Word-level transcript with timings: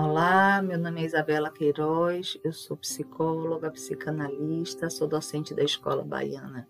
Olá, 0.00 0.62
meu 0.62 0.78
nome 0.78 1.02
é 1.02 1.06
Isabela 1.06 1.50
Queiroz, 1.50 2.38
eu 2.44 2.52
sou 2.52 2.76
psicóloga, 2.76 3.68
psicanalista, 3.68 4.88
sou 4.88 5.08
docente 5.08 5.52
da 5.52 5.64
Escola 5.64 6.04
Baiana 6.04 6.68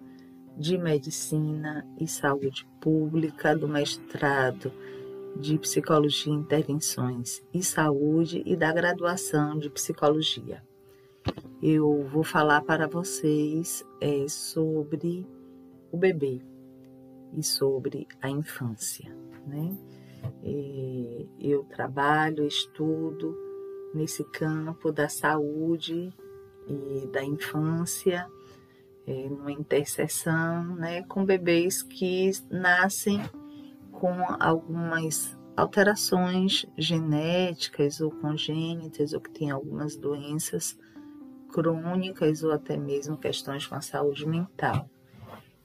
de 0.56 0.79
Medicina 0.79 1.86
e 2.00 2.09
Saúde 2.09 2.66
Pública, 2.80 3.54
do 3.54 3.68
mestrado 3.68 4.72
de 5.36 5.59
Psicologia, 5.59 6.32
Intervenções 6.32 7.43
e 7.52 7.62
Saúde 7.62 8.43
e 8.46 8.56
da 8.56 8.72
graduação 8.72 9.58
de 9.58 9.68
Psicologia. 9.68 10.62
Eu 11.62 12.08
vou 12.10 12.24
falar 12.24 12.62
para 12.62 12.88
vocês 12.88 13.84
é, 14.00 14.26
sobre 14.26 15.26
o 15.92 15.98
bebê 15.98 16.40
e 17.36 17.42
sobre 17.42 18.08
a 18.22 18.30
infância, 18.30 19.14
né? 19.46 19.76
Eu 21.39 21.64
trabalho, 21.64 22.46
estudo 22.46 23.37
nesse 23.95 24.25
campo 24.25 24.93
da 24.93 25.09
saúde 25.09 26.13
e 26.67 27.07
da 27.09 27.25
infância, 27.25 28.29
é, 29.07 29.29
numa 29.29 29.53
interseção 29.53 30.77
né, 30.77 31.03
com 31.04 31.25
bebês 31.25 31.82
que 31.82 32.31
nascem 32.51 33.23
com 33.92 34.12
algumas 34.39 35.37
alterações 35.56 36.67
genéticas 36.77 38.01
ou 38.01 38.11
congênitas, 38.11 39.12
ou 39.12 39.20
que 39.20 39.31
têm 39.31 39.51
algumas 39.51 39.97
doenças 39.97 40.79
crônicas 41.48 42.45
ou 42.45 42.53
até 42.53 42.77
mesmo 42.77 43.17
questões 43.17 43.67
com 43.67 43.75
a 43.75 43.81
saúde 43.81 44.27
mental. 44.27 44.89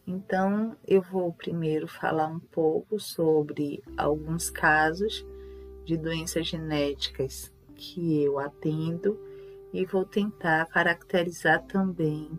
Então, 0.08 0.76
eu 0.86 1.02
vou 1.02 1.32
primeiro 1.34 1.88
falar 1.88 2.28
um 2.28 2.40
pouco 2.40 3.00
sobre 3.00 3.84
alguns 3.96 4.50
casos 4.50 5.26
de 5.86 5.98
doenças 5.98 6.48
genéticas 6.48 7.52
que 7.76 8.24
eu 8.24 8.40
atendo 8.40 9.20
e 9.74 9.86
vou 9.86 10.06
tentar 10.06 10.66
caracterizar 10.68 11.64
também 11.64 12.30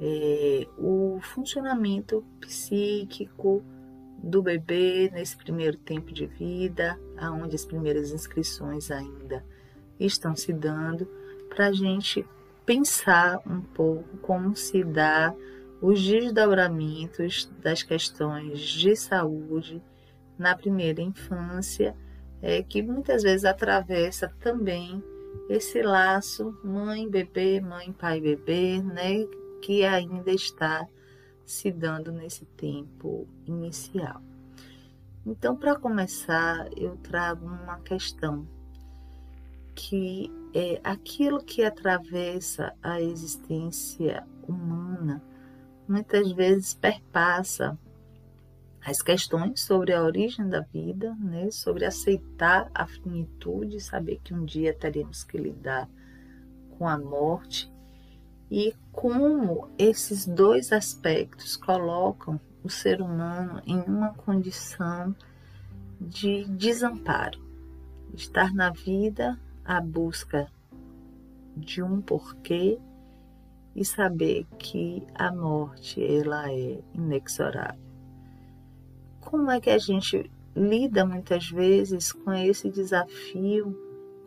é, 0.00 0.66
o 0.78 1.18
funcionamento 1.20 2.24
psíquico 2.40 3.62
do 4.18 4.42
bebê 4.42 5.10
nesse 5.12 5.36
primeiro 5.36 5.76
tempo 5.76 6.12
de 6.12 6.26
vida, 6.26 6.98
aonde 7.16 7.54
as 7.54 7.64
primeiras 7.64 8.10
inscrições 8.10 8.90
ainda 8.90 9.44
estão 10.00 10.34
se 10.34 10.52
dando, 10.52 11.06
para 11.48 11.68
a 11.68 11.72
gente 11.72 12.26
pensar 12.64 13.40
um 13.46 13.60
pouco 13.60 14.16
como 14.18 14.56
se 14.56 14.82
dá 14.82 15.34
os 15.80 16.02
desdobramentos 16.02 17.50
das 17.62 17.82
questões 17.82 18.60
de 18.60 18.96
saúde 18.96 19.82
na 20.38 20.56
primeira 20.56 21.00
infância, 21.00 21.94
é, 22.42 22.62
que 22.62 22.82
muitas 22.82 23.22
vezes 23.22 23.44
atravessa 23.44 24.28
também 24.40 25.02
esse 25.48 25.82
laço 25.82 26.58
mãe-bebê, 26.64 27.60
mãe-pai-bebê, 27.60 28.82
né, 28.82 29.26
que 29.62 29.84
ainda 29.84 30.30
está 30.30 30.86
se 31.44 31.70
dando 31.70 32.10
nesse 32.10 32.44
tempo 32.44 33.28
inicial. 33.46 34.20
Então, 35.24 35.56
para 35.56 35.76
começar, 35.76 36.68
eu 36.76 36.96
trago 36.96 37.46
uma 37.46 37.80
questão 37.80 38.46
que 39.74 40.32
é 40.54 40.80
aquilo 40.82 41.42
que 41.42 41.62
atravessa 41.62 42.72
a 42.82 43.00
existência 43.00 44.26
humana 44.48 45.22
muitas 45.88 46.32
vezes 46.32 46.74
perpassa 46.74 47.78
as 48.86 49.02
questões 49.02 49.62
sobre 49.62 49.92
a 49.92 50.00
origem 50.00 50.48
da 50.48 50.60
vida, 50.60 51.12
né? 51.16 51.50
sobre 51.50 51.84
aceitar 51.84 52.70
a 52.72 52.86
finitude, 52.86 53.80
saber 53.80 54.20
que 54.22 54.32
um 54.32 54.44
dia 54.44 54.72
teremos 54.72 55.24
que 55.24 55.36
lidar 55.36 55.88
com 56.78 56.88
a 56.88 56.96
morte 56.96 57.68
e 58.48 58.72
como 58.92 59.68
esses 59.76 60.24
dois 60.24 60.72
aspectos 60.72 61.56
colocam 61.56 62.40
o 62.62 62.70
ser 62.70 63.02
humano 63.02 63.60
em 63.66 63.80
uma 63.80 64.14
condição 64.14 65.12
de 66.00 66.44
desamparo, 66.44 67.40
estar 68.14 68.54
na 68.54 68.70
vida 68.70 69.36
à 69.64 69.80
busca 69.80 70.46
de 71.56 71.82
um 71.82 72.00
porquê 72.00 72.78
e 73.74 73.84
saber 73.84 74.46
que 74.60 75.04
a 75.12 75.32
morte 75.32 76.00
ela 76.00 76.52
é 76.52 76.78
inexorável. 76.94 77.85
Como 79.26 79.50
é 79.50 79.60
que 79.60 79.70
a 79.70 79.78
gente 79.78 80.30
lida 80.54 81.04
muitas 81.04 81.50
vezes 81.50 82.12
com 82.12 82.32
esse 82.32 82.70
desafio, 82.70 83.76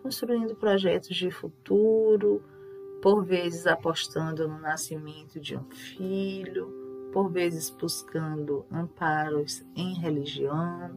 construindo 0.04 0.54
projetos 0.56 1.16
de 1.16 1.32
futuro, 1.32 2.44
por 3.02 3.24
vezes 3.24 3.66
apostando 3.66 4.46
no 4.46 4.60
nascimento 4.60 5.40
de 5.40 5.56
um 5.56 5.64
filho, 5.72 6.68
por 7.14 7.32
vezes 7.32 7.70
buscando 7.70 8.66
amparos 8.70 9.64
em 9.74 9.94
religião. 9.94 10.92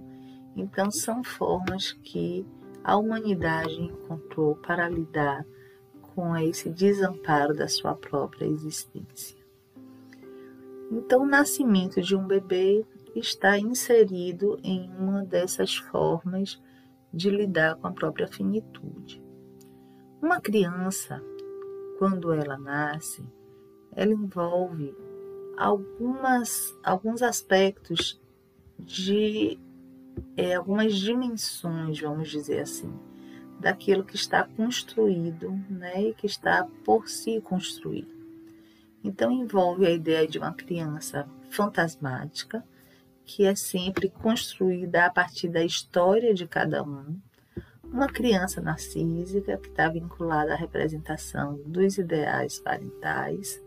Então, 0.56 0.90
são 0.90 1.22
formas 1.22 1.92
que 1.92 2.44
a 2.82 2.96
humanidade 2.96 3.80
encontrou 3.80 4.56
para 4.56 4.88
lidar 4.88 5.46
com 6.12 6.36
esse 6.36 6.69
desamparo 6.69 7.54
da 7.54 7.69
sua 7.69 7.94
própria 7.94 8.46
existência. 8.46 9.38
Então, 10.90 11.22
o 11.22 11.26
nascimento 11.26 12.02
de 12.02 12.16
um 12.16 12.26
bebê 12.26 12.84
está 13.14 13.58
inserido 13.58 14.58
em 14.62 14.90
uma 14.98 15.24
dessas 15.24 15.76
formas 15.76 16.60
de 17.12 17.30
lidar 17.30 17.76
com 17.76 17.86
a 17.86 17.92
própria 17.92 18.26
finitude. 18.26 19.22
Uma 20.20 20.40
criança, 20.40 21.22
quando 21.98 22.32
ela 22.32 22.56
nasce, 22.56 23.24
ela 23.94 24.12
envolve 24.12 24.94
algumas, 25.56 26.74
alguns 26.82 27.22
aspectos 27.22 28.20
de 28.78 29.58
é, 30.36 30.54
algumas 30.54 30.94
dimensões, 30.94 32.00
vamos 32.00 32.30
dizer 32.30 32.60
assim, 32.60 32.92
daquilo 33.58 34.04
que 34.04 34.16
está 34.16 34.44
construído 34.44 35.52
né, 35.70 36.02
e 36.02 36.14
que 36.14 36.26
está 36.26 36.66
por 36.84 37.08
se 37.08 37.40
construir. 37.40 38.08
Então, 39.04 39.30
envolve 39.32 39.86
a 39.86 39.90
ideia 39.90 40.26
de 40.26 40.38
uma 40.38 40.52
criança 40.52 41.28
fantasmática, 41.50 42.64
que 43.24 43.44
é 43.44 43.54
sempre 43.54 44.08
construída 44.08 45.06
a 45.06 45.10
partir 45.10 45.48
da 45.48 45.64
história 45.64 46.34
de 46.34 46.46
cada 46.46 46.82
um, 46.82 47.18
uma 47.84 48.08
criança 48.08 48.60
narcísica, 48.60 49.58
que 49.58 49.68
está 49.68 49.88
vinculada 49.88 50.54
à 50.54 50.56
representação 50.56 51.60
dos 51.66 51.98
ideais 51.98 52.58
parentais, 52.58 53.62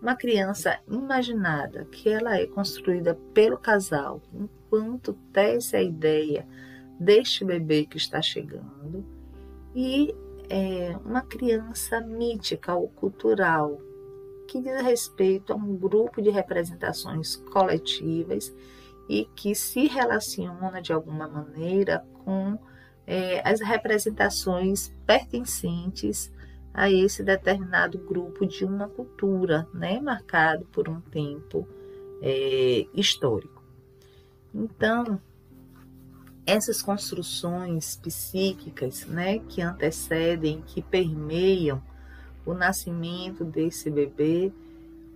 uma 0.00 0.14
criança 0.14 0.78
imaginada, 0.88 1.84
que 1.86 2.08
ela 2.08 2.38
é 2.38 2.46
construída 2.46 3.14
pelo 3.34 3.58
casal, 3.58 4.22
enquanto 4.32 5.12
tece 5.32 5.76
a 5.76 5.82
ideia 5.82 6.46
deste 6.98 7.44
bebê 7.44 7.84
que 7.84 7.96
está 7.96 8.22
chegando, 8.22 9.04
e 9.74 10.14
é, 10.48 10.96
uma 11.04 11.20
criança 11.20 12.00
mítica 12.00 12.74
ou 12.74 12.88
cultural, 12.88 13.80
que 14.46 14.62
diz 14.62 14.80
respeito 14.80 15.52
a 15.52 15.56
um 15.56 15.76
grupo 15.76 16.22
de 16.22 16.30
representações 16.30 17.36
coletivas 17.36 18.54
e 19.08 19.24
que 19.34 19.54
se 19.54 19.86
relaciona 19.86 20.82
de 20.82 20.92
alguma 20.92 21.26
maneira 21.26 22.04
com 22.24 22.58
é, 23.06 23.40
as 23.48 23.60
representações 23.60 24.92
pertencentes 25.06 26.30
a 26.74 26.90
esse 26.90 27.22
determinado 27.22 27.98
grupo 27.98 28.46
de 28.46 28.64
uma 28.64 28.88
cultura, 28.88 29.66
né, 29.72 29.98
marcado 29.98 30.66
por 30.66 30.88
um 30.88 31.00
tempo 31.00 31.66
é, 32.20 32.86
histórico. 32.94 33.64
Então, 34.54 35.20
essas 36.46 36.82
construções 36.82 37.96
psíquicas 37.96 39.06
né, 39.06 39.38
que 39.38 39.62
antecedem, 39.62 40.62
que 40.66 40.82
permeiam 40.82 41.82
o 42.44 42.54
nascimento 42.54 43.44
desse 43.44 43.90
bebê, 43.90 44.52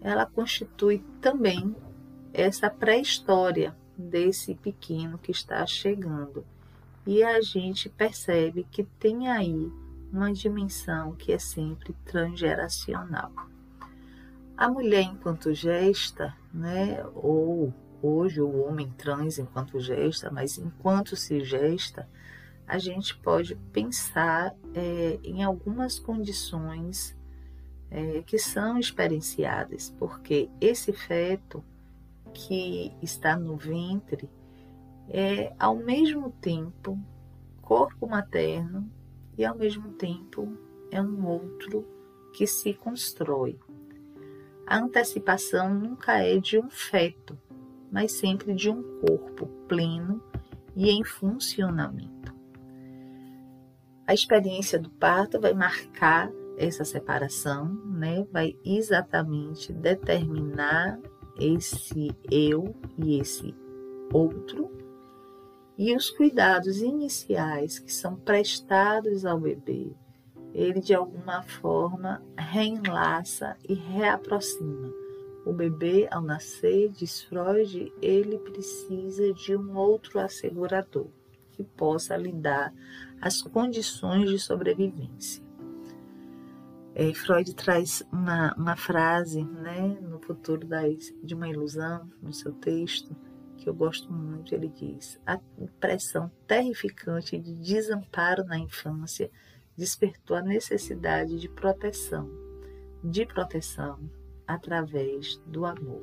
ela 0.01 0.27
constitui 0.27 1.03
também 1.21 1.77
essa 2.33 2.69
pré-história 2.69 3.77
desse 3.97 4.55
pequeno 4.55 5.19
que 5.19 5.31
está 5.31 5.65
chegando. 5.67 6.45
E 7.07 7.23
a 7.23 7.41
gente 7.41 7.89
percebe 7.89 8.67
que 8.71 8.85
tem 8.85 9.29
aí 9.29 9.73
uma 10.13 10.33
dimensão 10.33 11.13
que 11.13 11.33
é 11.33 11.39
sempre 11.39 11.95
transgeracional. 12.05 13.33
A 14.57 14.69
mulher 14.69 15.03
enquanto 15.03 15.53
gesta, 15.55 16.37
né, 16.53 17.05
ou 17.15 17.73
hoje 18.03 18.41
o 18.41 18.65
homem 18.65 18.93
trans 18.97 19.39
enquanto 19.39 19.81
gesta, 19.81 20.31
mas 20.31 20.59
enquanto 20.59 21.17
se 21.17 21.43
gesta, 21.43 22.09
a 22.67 22.79
gente 22.79 23.17
pode 23.19 23.55
pensar 23.73 24.55
é, 24.75 25.19
em 25.25 25.43
algumas 25.43 25.99
condições 25.99 27.17
é, 27.91 28.23
que 28.23 28.39
são 28.39 28.79
experienciadas, 28.79 29.95
porque 29.99 30.49
esse 30.61 30.93
feto 30.93 31.63
que 32.33 32.93
está 33.03 33.37
no 33.37 33.57
ventre 33.57 34.29
é 35.09 35.55
ao 35.59 35.77
mesmo 35.77 36.31
tempo 36.41 36.99
corpo 37.61 38.07
materno 38.07 38.91
e 39.37 39.45
ao 39.45 39.57
mesmo 39.57 39.93
tempo 39.93 40.57
é 40.91 41.01
um 41.01 41.27
outro 41.27 41.87
que 42.35 42.47
se 42.47 42.75
constrói. 42.75 43.59
A 44.67 44.79
antecipação 44.79 45.73
nunca 45.75 46.19
é 46.19 46.39
de 46.39 46.59
um 46.59 46.69
feto, 46.71 47.39
mas 47.91 48.13
sempre 48.13 48.55
de 48.55 48.71
um 48.71 48.83
corpo 49.01 49.47
pleno 49.69 50.23
e 50.75 50.91
em 50.91 51.05
funcionamento. 51.05 52.35
A 54.07 54.15
experiência 54.15 54.79
do 54.79 54.91
parto 54.91 55.41
vai 55.41 55.55
marcar 55.55 56.31
essa 56.57 56.85
separação, 56.85 57.73
né? 57.87 58.27
Vai 58.31 58.57
exatamente 58.65 59.73
determinar 59.73 60.99
esse 61.39 62.11
eu 62.31 62.75
e 62.99 63.19
esse 63.19 63.55
outro 64.13 64.71
e 65.77 65.97
os 65.97 66.11
cuidados 66.11 66.83
iniciais 66.83 67.79
que 67.79 67.93
são 67.93 68.15
prestados 68.15 69.25
ao 69.25 69.41
bebê, 69.41 69.91
ele 70.55 70.81
de 70.81 70.95
alguma 70.95 71.43
forma 71.43 72.23
reenlaça 72.37 73.57
e 73.67 73.75
reaproxima. 73.75 74.93
O 75.45 75.53
bebê, 75.53 76.07
ao 76.11 76.23
nascer, 76.23 76.91
diz 76.91 77.23
Freud, 77.23 77.93
ele 78.01 78.39
precisa 78.39 79.33
de 79.33 79.57
um 79.57 79.77
outro 79.77 80.21
assegurador 80.21 81.09
que 81.51 81.65
possa 81.65 82.17
lhe 82.17 82.33
dar 82.33 82.73
as 83.21 83.43
condições 83.43 84.31
de 84.31 84.39
sobrevivência. 84.39 85.43
É, 86.95 87.13
Freud 87.15 87.55
traz 87.55 88.03
uma, 88.13 88.55
uma 88.55 88.77
frase 88.77 89.43
né, 89.45 89.99
no 90.03 90.21
futuro 90.21 90.69
de 91.23 91.35
uma 91.35 91.49
ilusão, 91.49 92.11
no 92.21 92.33
seu 92.33 92.53
texto, 92.53 93.17
que 93.57 93.69
eu 93.69 93.75
gosto 93.75 94.13
muito. 94.13 94.55
Ele 94.55 94.69
diz: 94.69 95.19
a 95.27 95.39
impressão 95.59 96.31
terrificante 96.47 97.39
de 97.39 97.55
desamparo 97.55 98.45
na 98.45 98.59
infância 98.59 99.31
despertou 99.77 100.37
a 100.37 100.43
necessidade 100.43 101.39
de 101.39 101.49
proteção, 101.49 102.29
de 103.03 103.25
proteção 103.25 103.99
através 104.47 105.39
do 105.47 105.65
amor. 105.65 106.03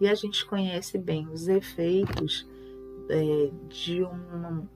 E 0.00 0.08
a 0.08 0.14
gente 0.14 0.46
conhece 0.46 0.98
bem 0.98 1.26
os 1.28 1.48
efeitos 1.48 2.46
é, 3.08 3.50
de, 3.68 4.02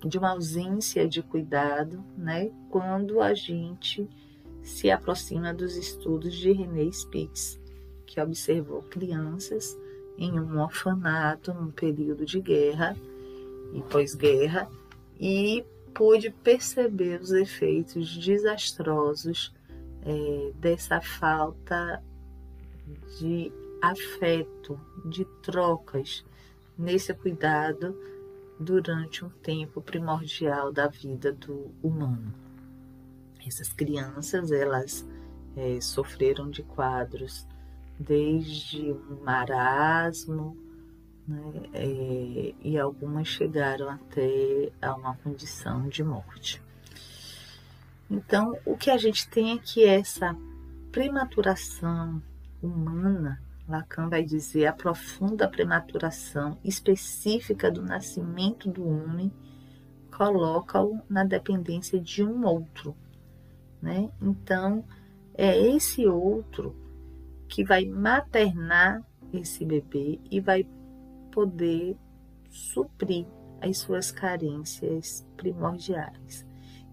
de 0.08 0.18
uma 0.18 0.30
ausência 0.30 1.06
de 1.06 1.22
cuidado, 1.22 2.04
né, 2.16 2.50
quando 2.68 3.20
a 3.20 3.32
gente 3.34 4.08
se 4.70 4.90
aproxima 4.90 5.52
dos 5.52 5.76
estudos 5.76 6.34
de 6.34 6.52
René 6.52 6.90
Spitz, 6.92 7.60
que 8.06 8.20
observou 8.20 8.82
crianças 8.82 9.76
em 10.16 10.38
um 10.38 10.60
orfanato 10.60 11.52
num 11.52 11.70
período 11.70 12.24
de 12.24 12.40
guerra 12.40 12.96
e 13.74 13.82
pós-guerra 13.82 14.70
e 15.18 15.64
pôde 15.92 16.30
perceber 16.30 17.20
os 17.20 17.32
efeitos 17.32 18.16
desastrosos 18.16 19.52
é, 20.02 20.52
dessa 20.54 21.00
falta 21.00 22.02
de 23.18 23.52
afeto, 23.82 24.80
de 25.04 25.24
trocas 25.42 26.24
nesse 26.78 27.12
cuidado 27.12 27.96
durante 28.58 29.24
um 29.24 29.30
tempo 29.42 29.80
primordial 29.82 30.72
da 30.72 30.86
vida 30.86 31.32
do 31.32 31.70
humano. 31.82 32.49
Essas 33.46 33.72
crianças, 33.72 34.50
elas 34.52 35.06
é, 35.56 35.80
sofreram 35.80 36.50
de 36.50 36.62
quadros 36.62 37.46
desde 37.98 38.92
um 38.92 39.22
marasmo, 39.22 40.56
né, 41.28 41.52
é, 41.74 42.54
e 42.62 42.78
algumas 42.78 43.28
chegaram 43.28 43.88
até 43.88 44.72
a 44.80 44.94
uma 44.94 45.14
condição 45.16 45.88
de 45.88 46.02
morte. 46.02 46.62
Então, 48.10 48.58
o 48.64 48.76
que 48.76 48.90
a 48.90 48.96
gente 48.96 49.28
tem 49.28 49.52
é 49.52 49.58
que 49.58 49.84
essa 49.84 50.36
prematuração 50.90 52.20
humana, 52.60 53.40
Lacan 53.68 54.08
vai 54.08 54.24
dizer, 54.24 54.66
a 54.66 54.72
profunda 54.72 55.48
prematuração 55.48 56.58
específica 56.64 57.70
do 57.70 57.82
nascimento 57.82 58.68
do 58.68 58.88
homem, 58.88 59.32
coloca-o 60.10 61.00
na 61.08 61.22
dependência 61.22 62.00
de 62.00 62.24
um 62.24 62.44
outro. 62.44 62.96
Né? 63.80 64.10
Então, 64.20 64.84
é 65.34 65.58
esse 65.74 66.06
outro 66.06 66.74
que 67.48 67.64
vai 67.64 67.86
maternar 67.86 69.04
esse 69.32 69.64
bebê 69.64 70.20
e 70.30 70.40
vai 70.40 70.66
poder 71.32 71.96
suprir 72.50 73.26
as 73.60 73.78
suas 73.78 74.10
carências 74.10 75.26
primordiais. 75.36 76.46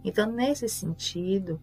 Então, 0.03 0.31
nesse 0.31 0.69
sentido, 0.69 1.59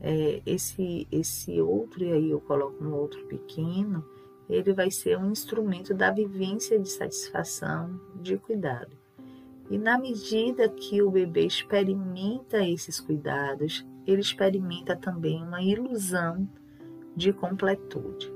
é, 0.00 0.42
esse, 0.46 1.06
esse 1.10 1.60
outro, 1.60 2.04
e 2.04 2.12
aí 2.12 2.30
eu 2.30 2.40
coloco 2.40 2.82
um 2.82 2.94
outro 2.94 3.24
pequeno, 3.26 4.04
ele 4.48 4.72
vai 4.72 4.90
ser 4.90 5.18
um 5.18 5.30
instrumento 5.30 5.94
da 5.94 6.10
vivência 6.10 6.78
de 6.78 6.88
satisfação, 6.88 8.00
de 8.20 8.36
cuidado. 8.36 8.96
E 9.70 9.78
na 9.78 9.98
medida 9.98 10.68
que 10.68 11.00
o 11.00 11.10
bebê 11.10 11.46
experimenta 11.46 12.66
esses 12.66 13.00
cuidados, 13.00 13.86
ele 14.06 14.20
experimenta 14.20 14.96
também 14.96 15.42
uma 15.42 15.62
ilusão 15.62 16.48
de 17.16 17.32
completude. 17.32 18.32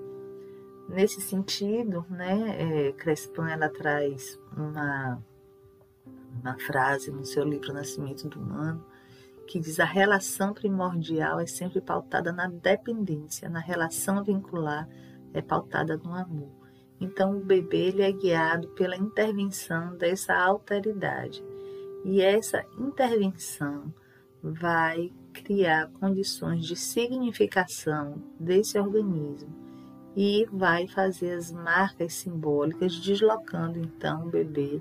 Nesse 0.89 1.21
sentido, 1.21 2.05
né, 2.09 2.89
é, 2.89 2.93
Crespin 2.93 3.51
ela 3.51 3.69
traz 3.69 4.39
uma, 4.57 5.21
uma 6.41 6.59
frase 6.61 7.11
no 7.11 7.25
seu 7.25 7.45
livro 7.45 7.73
Nascimento 7.73 8.29
do 8.29 8.39
Humano 8.39 8.85
que 9.47 9.61
diz 9.61 9.79
a 9.79 9.85
relação 9.85 10.53
primordial 10.53 11.39
é 11.39 11.47
sempre 11.47 11.81
pautada 11.81 12.33
na 12.33 12.49
dependência, 12.49 13.49
na 13.49 13.61
relação 13.61 14.23
vincular 14.25 14.89
é 15.33 15.41
pautada 15.41 15.97
no 15.97 16.15
amor. 16.15 16.51
Então 17.01 17.37
o 17.37 17.45
bebê 17.45 17.89
ele 17.89 18.03
é 18.03 18.11
guiado 18.11 18.69
pela 18.71 18.97
intervenção 18.97 19.97
dessa 19.97 20.35
alteridade 20.35 21.45
e 22.05 22.21
essa 22.21 22.65
intervenção 22.79 23.93
vai 24.43 25.13
criar 25.43 25.89
condições 26.01 26.65
de 26.67 26.77
significação 26.77 28.23
desse 28.39 28.79
organismo 28.79 29.49
e 30.17 30.47
vai 30.51 30.87
fazer 30.87 31.33
as 31.33 31.53
marcas 31.53 32.15
simbólicas, 32.15 32.95
deslocando 32.97 33.79
então 33.79 34.27
o 34.27 34.31
bebê 34.31 34.81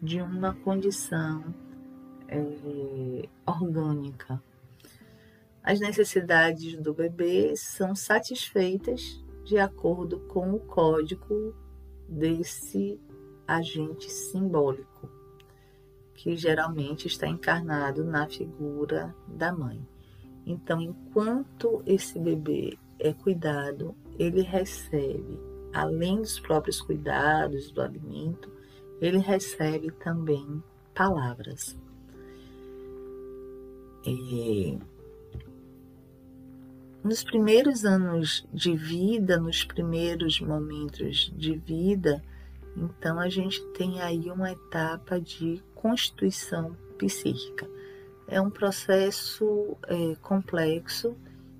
de 0.00 0.20
uma 0.20 0.54
condição 0.54 1.44
é, 2.28 3.28
orgânica. 3.46 4.42
As 5.62 5.78
necessidades 5.78 6.76
do 6.76 6.92
bebê 6.92 7.54
são 7.56 7.94
satisfeitas 7.94 9.22
de 9.44 9.58
acordo 9.58 10.18
com 10.20 10.52
o 10.52 10.58
código 10.58 11.54
desse 12.08 13.00
agente 13.46 14.10
simbólico 14.10 15.22
que 16.22 16.36
geralmente 16.36 17.08
está 17.08 17.26
encarnado 17.26 18.04
na 18.04 18.28
figura 18.28 19.12
da 19.26 19.52
mãe. 19.52 19.84
Então, 20.46 20.80
enquanto 20.80 21.82
esse 21.86 22.18
bebê 22.18 22.76
é 22.98 23.12
cuidado, 23.12 23.94
ele 24.18 24.42
recebe, 24.42 25.38
além 25.72 26.16
dos 26.16 26.38
próprios 26.38 26.80
cuidados 26.80 27.70
do 27.70 27.80
alimento, 27.80 28.50
ele 29.00 29.18
recebe 29.18 29.90
também 29.92 30.62
palavras. 30.94 31.76
E 34.04 34.78
nos 37.04 37.24
primeiros 37.24 37.84
anos 37.84 38.46
de 38.52 38.76
vida, 38.76 39.38
nos 39.38 39.64
primeiros 39.64 40.40
momentos 40.40 41.32
de 41.36 41.56
vida, 41.56 42.22
então 42.76 43.18
a 43.18 43.28
gente 43.28 43.60
tem 43.72 44.00
aí 44.00 44.30
uma 44.30 44.52
etapa 44.52 45.20
de 45.20 45.62
constituição 45.74 46.76
psíquica. 46.98 47.68
É 48.32 48.40
um 48.40 48.48
processo 48.48 49.76
é, 49.86 50.14
complexo 50.22 51.14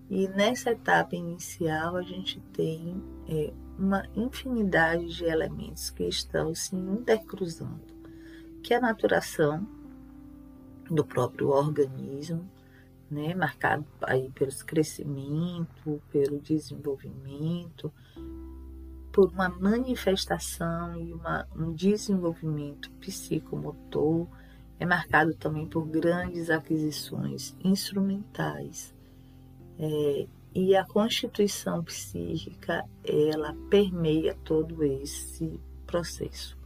e 0.08 0.26
nessa 0.28 0.70
etapa 0.70 1.14
inicial 1.14 1.96
a 1.96 2.02
gente 2.02 2.40
tem 2.54 2.96
é, 3.28 3.52
uma 3.78 4.02
infinidade 4.16 5.06
de 5.14 5.22
elementos 5.22 5.90
que 5.90 6.04
estão 6.04 6.54
se 6.54 6.74
intercruzando, 6.74 7.92
que 8.62 8.72
é 8.72 8.78
a 8.78 8.80
maturação 8.80 9.68
do 10.90 11.04
próprio 11.04 11.50
organismo, 11.50 12.50
né, 13.10 13.34
marcado 13.34 13.84
aí 14.00 14.30
pelo 14.30 14.50
crescimento, 14.64 16.00
pelo 16.10 16.40
desenvolvimento, 16.40 17.92
por 19.12 19.30
uma 19.30 19.50
manifestação 19.50 20.96
e 20.96 21.12
uma, 21.12 21.46
um 21.54 21.74
desenvolvimento 21.74 22.90
psicomotor, 22.92 24.26
é 24.82 24.84
marcado 24.84 25.32
também 25.34 25.64
por 25.64 25.86
grandes 25.86 26.50
aquisições 26.50 27.54
instrumentais. 27.62 28.92
É, 29.78 30.26
e 30.52 30.74
a 30.74 30.84
constituição 30.84 31.84
psíquica, 31.84 32.84
ela 33.04 33.54
permeia 33.70 34.36
todo 34.42 34.82
esse 34.82 35.60
processo. 35.86 36.58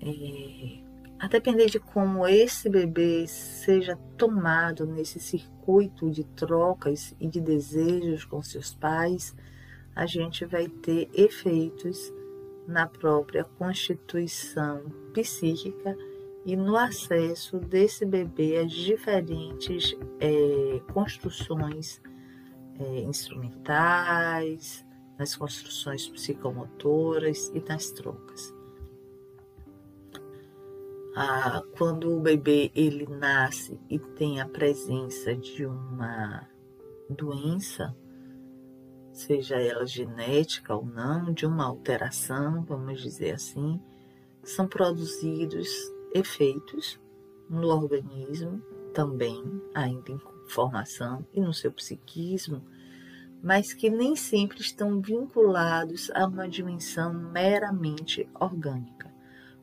É, 0.00 0.80
a 1.18 1.28
depender 1.28 1.66
de 1.66 1.78
como 1.78 2.26
esse 2.26 2.70
bebê 2.70 3.26
seja 3.26 3.94
tomado 4.16 4.86
nesse 4.86 5.20
circuito 5.20 6.10
de 6.10 6.24
trocas 6.24 7.14
e 7.20 7.28
de 7.28 7.42
desejos 7.42 8.24
com 8.24 8.42
seus 8.42 8.72
pais, 8.72 9.36
a 9.94 10.06
gente 10.06 10.46
vai 10.46 10.66
ter 10.66 11.10
efeitos 11.12 12.10
na 12.66 12.86
própria 12.86 13.44
constituição 13.44 14.84
psíquica 15.12 15.94
e 16.44 16.56
no 16.56 16.76
acesso 16.76 17.58
desse 17.58 18.04
bebê 18.04 18.58
às 18.58 18.72
diferentes 18.72 19.96
é, 20.18 20.80
construções 20.92 22.00
é, 22.78 23.00
instrumentais, 23.00 24.84
nas 25.18 25.36
construções 25.36 26.08
psicomotoras 26.08 27.50
e 27.54 27.60
nas 27.60 27.90
trocas. 27.90 28.54
Ah, 31.14 31.62
quando 31.76 32.16
o 32.16 32.20
bebê 32.20 32.70
ele 32.74 33.06
nasce 33.06 33.78
e 33.90 33.98
tem 33.98 34.40
a 34.40 34.48
presença 34.48 35.34
de 35.36 35.66
uma 35.66 36.48
doença, 37.10 37.94
seja 39.12 39.60
ela 39.60 39.84
genética 39.86 40.74
ou 40.74 40.86
não, 40.86 41.32
de 41.34 41.44
uma 41.44 41.66
alteração, 41.66 42.62
vamos 42.62 43.02
dizer 43.02 43.32
assim, 43.32 43.78
são 44.42 44.66
produzidos 44.66 45.68
efeitos 46.14 47.00
no 47.48 47.68
organismo 47.68 48.62
também, 48.92 49.42
ainda 49.74 50.10
em 50.10 50.20
formação 50.46 51.24
e 51.32 51.40
no 51.40 51.54
seu 51.54 51.72
psiquismo, 51.72 52.62
mas 53.42 53.72
que 53.72 53.88
nem 53.88 54.14
sempre 54.14 54.60
estão 54.60 55.00
vinculados 55.00 56.10
a 56.14 56.26
uma 56.26 56.48
dimensão 56.48 57.12
meramente 57.12 58.28
orgânica. 58.38 59.10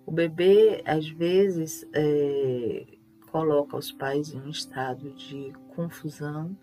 O 0.06 0.12
bebê, 0.12 0.82
às 0.86 1.08
vezes, 1.10 1.86
é, 1.94 2.86
coloca 3.30 3.78
os 3.78 3.92
pais 3.92 4.34
em 4.34 4.40
um 4.42 4.50
estado 4.50 5.12
de 5.12 5.54
confusão 5.76 6.58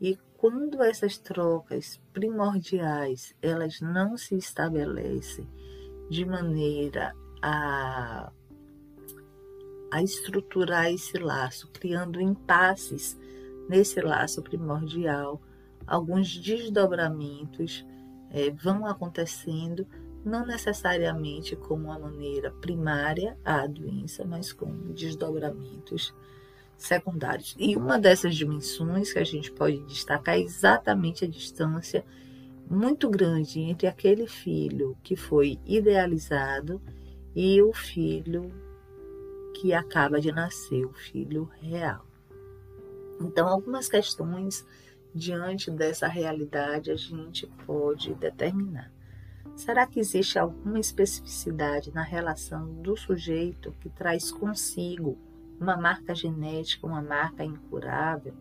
e 0.00 0.18
quando 0.36 0.82
essas 0.82 1.16
trocas 1.16 2.00
primordiais 2.12 3.34
elas 3.40 3.80
não 3.80 4.16
se 4.16 4.34
estabelecem 4.34 5.48
de 6.10 6.24
maneira 6.24 7.14
a, 7.40 8.32
a 9.92 10.02
estruturar 10.02 10.90
esse 10.90 11.18
laço, 11.18 11.68
criando 11.70 12.18
impasses 12.18 13.18
nesse 13.68 14.00
laço 14.00 14.42
primordial, 14.42 15.38
alguns 15.86 16.34
desdobramentos 16.34 17.84
é, 18.30 18.50
vão 18.50 18.86
acontecendo, 18.86 19.86
não 20.24 20.46
necessariamente 20.46 21.54
como 21.56 21.84
uma 21.84 21.98
maneira 21.98 22.50
primária 22.50 23.36
à 23.44 23.66
doença, 23.66 24.24
mas 24.24 24.50
com 24.50 24.92
desdobramentos 24.94 26.14
secundários. 26.74 27.54
E 27.58 27.76
uma 27.76 27.98
dessas 27.98 28.34
dimensões 28.34 29.12
que 29.12 29.18
a 29.18 29.24
gente 29.24 29.52
pode 29.52 29.78
destacar 29.84 30.36
é 30.36 30.40
exatamente 30.40 31.26
a 31.26 31.28
distância 31.28 32.02
muito 32.66 33.10
grande 33.10 33.60
entre 33.60 33.86
aquele 33.86 34.26
filho 34.26 34.96
que 35.02 35.16
foi 35.16 35.58
idealizado 35.66 36.80
e 37.36 37.60
o 37.60 37.74
filho 37.74 38.50
que 39.62 39.72
acaba 39.72 40.20
de 40.20 40.32
nascer, 40.32 40.84
o 40.84 40.92
filho 40.92 41.48
real. 41.60 42.04
Então, 43.20 43.46
algumas 43.46 43.88
questões 43.88 44.66
diante 45.14 45.70
dessa 45.70 46.08
realidade 46.08 46.90
a 46.90 46.96
gente 46.96 47.46
pode 47.64 48.12
determinar. 48.14 48.90
Será 49.54 49.86
que 49.86 50.00
existe 50.00 50.36
alguma 50.36 50.80
especificidade 50.80 51.94
na 51.94 52.02
relação 52.02 52.74
do 52.82 52.96
sujeito 52.96 53.72
que 53.78 53.88
traz 53.88 54.32
consigo 54.32 55.16
uma 55.60 55.76
marca 55.76 56.12
genética, 56.12 56.84
uma 56.84 57.00
marca 57.00 57.44
incurável? 57.44 58.34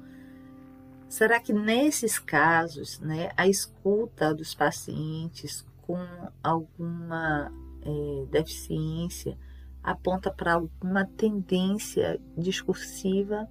Será 1.08 1.40
que 1.40 1.54
nesses 1.54 2.18
casos, 2.18 3.00
né, 3.00 3.30
a 3.38 3.48
escuta 3.48 4.34
dos 4.34 4.56
pacientes 4.56 5.64
com 5.84 6.00
alguma 6.42 7.54
é, 7.84 8.26
deficiência 8.32 9.38
aponta 9.84 10.32
para 10.32 10.54
alguma 10.54 11.06
tendência 11.06 12.20
discursiva 12.38 13.50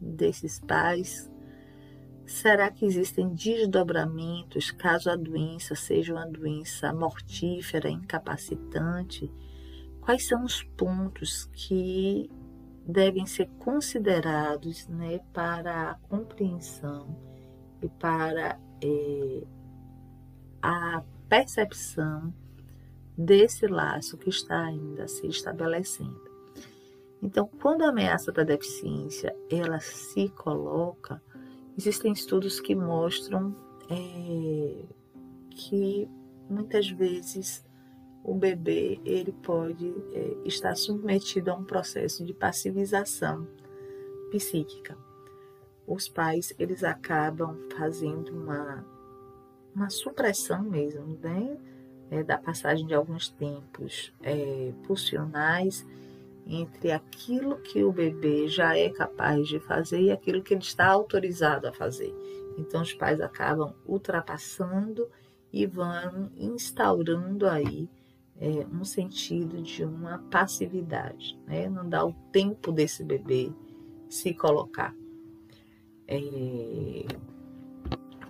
desses 0.00 0.60
pais? 0.60 1.30
Será 2.24 2.70
que 2.70 2.84
existem 2.84 3.34
desdobramentos 3.34 4.70
caso 4.70 5.10
a 5.10 5.16
doença 5.16 5.74
seja 5.74 6.14
uma 6.14 6.26
doença 6.26 6.92
mortífera, 6.92 7.90
incapacitante? 7.90 9.30
Quais 10.00 10.26
são 10.26 10.44
os 10.44 10.62
pontos 10.62 11.48
que 11.52 12.30
devem 12.86 13.26
ser 13.26 13.48
considerados 13.58 14.88
né, 14.88 15.20
para 15.32 15.90
a 15.90 15.94
compreensão 16.08 17.16
e 17.80 17.88
para 17.88 18.58
é, 18.82 19.42
a 20.60 21.02
percepção 21.28 22.32
desse 23.16 23.66
laço 23.66 24.16
que 24.16 24.30
está 24.30 24.64
ainda 24.64 25.06
se 25.08 25.26
estabelecendo? 25.26 26.20
Então, 27.22 27.48
quando 27.60 27.82
a 27.82 27.88
ameaça 27.88 28.32
da 28.32 28.42
deficiência 28.42 29.34
ela 29.48 29.78
se 29.78 30.28
coloca, 30.30 31.22
existem 31.78 32.12
estudos 32.12 32.60
que 32.60 32.74
mostram 32.74 33.54
é, 33.88 34.84
que 35.50 36.08
muitas 36.50 36.90
vezes 36.90 37.64
o 38.24 38.34
bebê 38.34 39.00
ele 39.04 39.32
pode 39.32 39.94
é, 40.12 40.36
estar 40.44 40.76
submetido 40.76 41.50
a 41.50 41.54
um 41.54 41.64
processo 41.64 42.24
de 42.24 42.34
passivização 42.34 43.46
psíquica. 44.30 44.96
Os 45.86 46.08
pais 46.08 46.52
eles 46.58 46.82
acabam 46.82 47.56
fazendo 47.76 48.30
uma, 48.32 48.84
uma 49.74 49.90
supressão 49.90 50.62
mesmo, 50.62 51.18
né? 51.20 51.58
É, 52.12 52.22
da 52.22 52.36
passagem 52.36 52.86
de 52.86 52.92
alguns 52.92 53.30
tempos 53.30 54.12
é, 54.22 54.70
pulsionais 54.86 55.86
entre 56.46 56.92
aquilo 56.92 57.56
que 57.56 57.82
o 57.82 57.90
bebê 57.90 58.48
já 58.48 58.76
é 58.76 58.90
capaz 58.90 59.48
de 59.48 59.58
fazer 59.58 59.98
e 59.98 60.12
aquilo 60.12 60.42
que 60.42 60.52
ele 60.52 60.60
está 60.60 60.88
autorizado 60.88 61.66
a 61.66 61.72
fazer. 61.72 62.14
Então 62.58 62.82
os 62.82 62.92
pais 62.92 63.18
acabam 63.18 63.72
ultrapassando 63.86 65.08
e 65.50 65.66
vão 65.66 66.30
instaurando 66.36 67.48
aí 67.48 67.88
é, 68.38 68.66
um 68.70 68.84
sentido 68.84 69.62
de 69.62 69.82
uma 69.82 70.18
passividade, 70.30 71.40
né? 71.46 71.66
não 71.66 71.88
dá 71.88 72.04
o 72.04 72.12
tempo 72.30 72.70
desse 72.70 73.02
bebê 73.02 73.50
se 74.10 74.34
colocar. 74.34 74.94
É, 76.06 77.06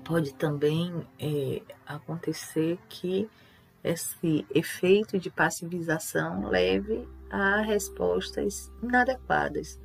pode 0.05 0.33
também 0.35 1.05
é, 1.19 1.63
acontecer 1.85 2.79
que 2.89 3.29
esse 3.83 4.47
efeito 4.55 5.19
de 5.19 5.31
passivização 5.31 6.49
leve 6.49 7.09
a 7.31 7.61
respostas 7.61 8.71
inadequadas, 8.83 9.81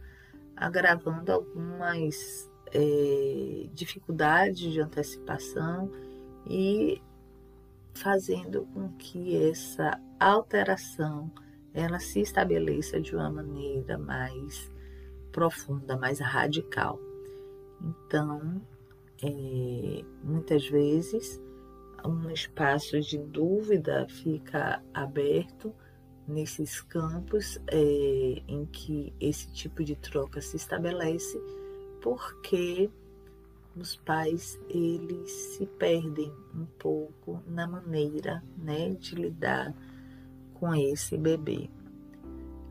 agravando 0.55 1.31
algumas 1.31 2.49
é, 2.73 3.67
dificuldades 3.73 4.71
de 4.71 4.81
antecipação 4.81 5.91
e 6.45 7.01
fazendo 7.93 8.65
com 8.73 8.89
que 8.97 9.35
essa 9.49 9.99
alteração 10.19 11.31
ela 11.73 11.99
se 11.99 12.21
estabeleça 12.21 12.99
de 12.99 13.15
uma 13.15 13.29
maneira 13.29 13.97
mais 13.97 14.71
profunda, 15.31 15.95
mais 15.97 16.19
radical. 16.19 16.99
Então, 17.81 18.61
é, 19.23 20.03
muitas 20.23 20.67
vezes 20.67 21.41
um 22.07 22.31
espaço 22.31 22.99
de 23.01 23.17
dúvida 23.17 24.07
fica 24.09 24.81
aberto 24.93 25.73
nesses 26.27 26.81
campos 26.81 27.59
é, 27.67 28.41
em 28.47 28.65
que 28.65 29.13
esse 29.19 29.51
tipo 29.51 29.83
de 29.83 29.95
troca 29.95 30.41
se 30.41 30.55
estabelece, 30.55 31.39
porque 32.01 32.89
os 33.75 33.95
pais 33.95 34.59
eles 34.69 35.31
se 35.31 35.65
perdem 35.65 36.33
um 36.55 36.65
pouco 36.79 37.41
na 37.45 37.67
maneira 37.67 38.43
né, 38.57 38.89
de 38.95 39.15
lidar 39.15 39.73
com 40.53 40.73
esse 40.73 41.17
bebê. 41.17 41.69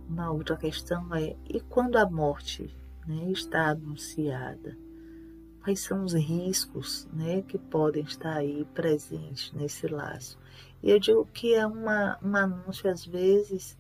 Uma 0.08 0.30
outra 0.30 0.56
questão 0.56 1.14
é: 1.14 1.36
e 1.48 1.60
quando 1.60 1.96
a 1.96 2.08
morte 2.08 2.74
né, 3.06 3.30
está 3.30 3.70
anunciada? 3.70 4.76
Quais 5.66 5.80
são 5.80 6.04
os 6.04 6.14
riscos 6.14 7.08
né, 7.12 7.42
que 7.42 7.58
podem 7.58 8.04
estar 8.04 8.36
aí 8.36 8.64
presentes 8.72 9.52
nesse 9.52 9.88
laço. 9.88 10.38
E 10.80 10.90
eu 10.90 11.00
digo 11.00 11.26
que 11.26 11.54
é 11.54 11.66
uma, 11.66 12.16
um 12.22 12.36
anúncio, 12.36 12.88
às 12.88 13.04
vezes, 13.04 13.76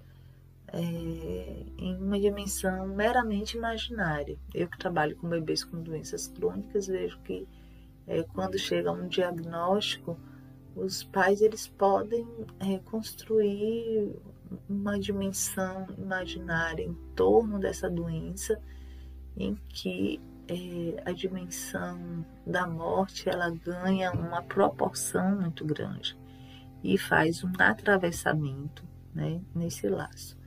é, 0.66 1.62
em 1.78 1.96
uma 1.96 2.18
dimensão 2.18 2.88
meramente 2.88 3.56
imaginária. 3.56 4.36
Eu 4.52 4.66
que 4.66 4.76
trabalho 4.76 5.14
com 5.14 5.28
bebês 5.28 5.62
com 5.62 5.80
doenças 5.80 6.26
crônicas, 6.26 6.88
vejo 6.88 7.20
que 7.20 7.46
é, 8.08 8.24
quando 8.34 8.58
chega 8.58 8.90
um 8.90 9.06
diagnóstico, 9.06 10.18
os 10.74 11.04
pais 11.04 11.40
eles 11.40 11.68
podem 11.68 12.26
é, 12.58 12.78
construir 12.78 14.12
uma 14.68 14.98
dimensão 14.98 15.86
imaginária 15.96 16.82
em 16.82 16.94
torno 17.14 17.60
dessa 17.60 17.88
doença, 17.88 18.60
em 19.36 19.54
que 19.68 20.20
é, 20.48 21.02
a 21.04 21.12
dimensão 21.12 22.24
da 22.46 22.66
morte 22.66 23.28
ela 23.28 23.50
ganha 23.50 24.12
uma 24.12 24.42
proporção 24.42 25.40
muito 25.40 25.64
grande 25.64 26.16
e 26.82 26.96
faz 26.96 27.42
um 27.42 27.52
atravessamento 27.58 28.84
né, 29.14 29.40
nesse 29.54 29.88
laço. 29.88 30.38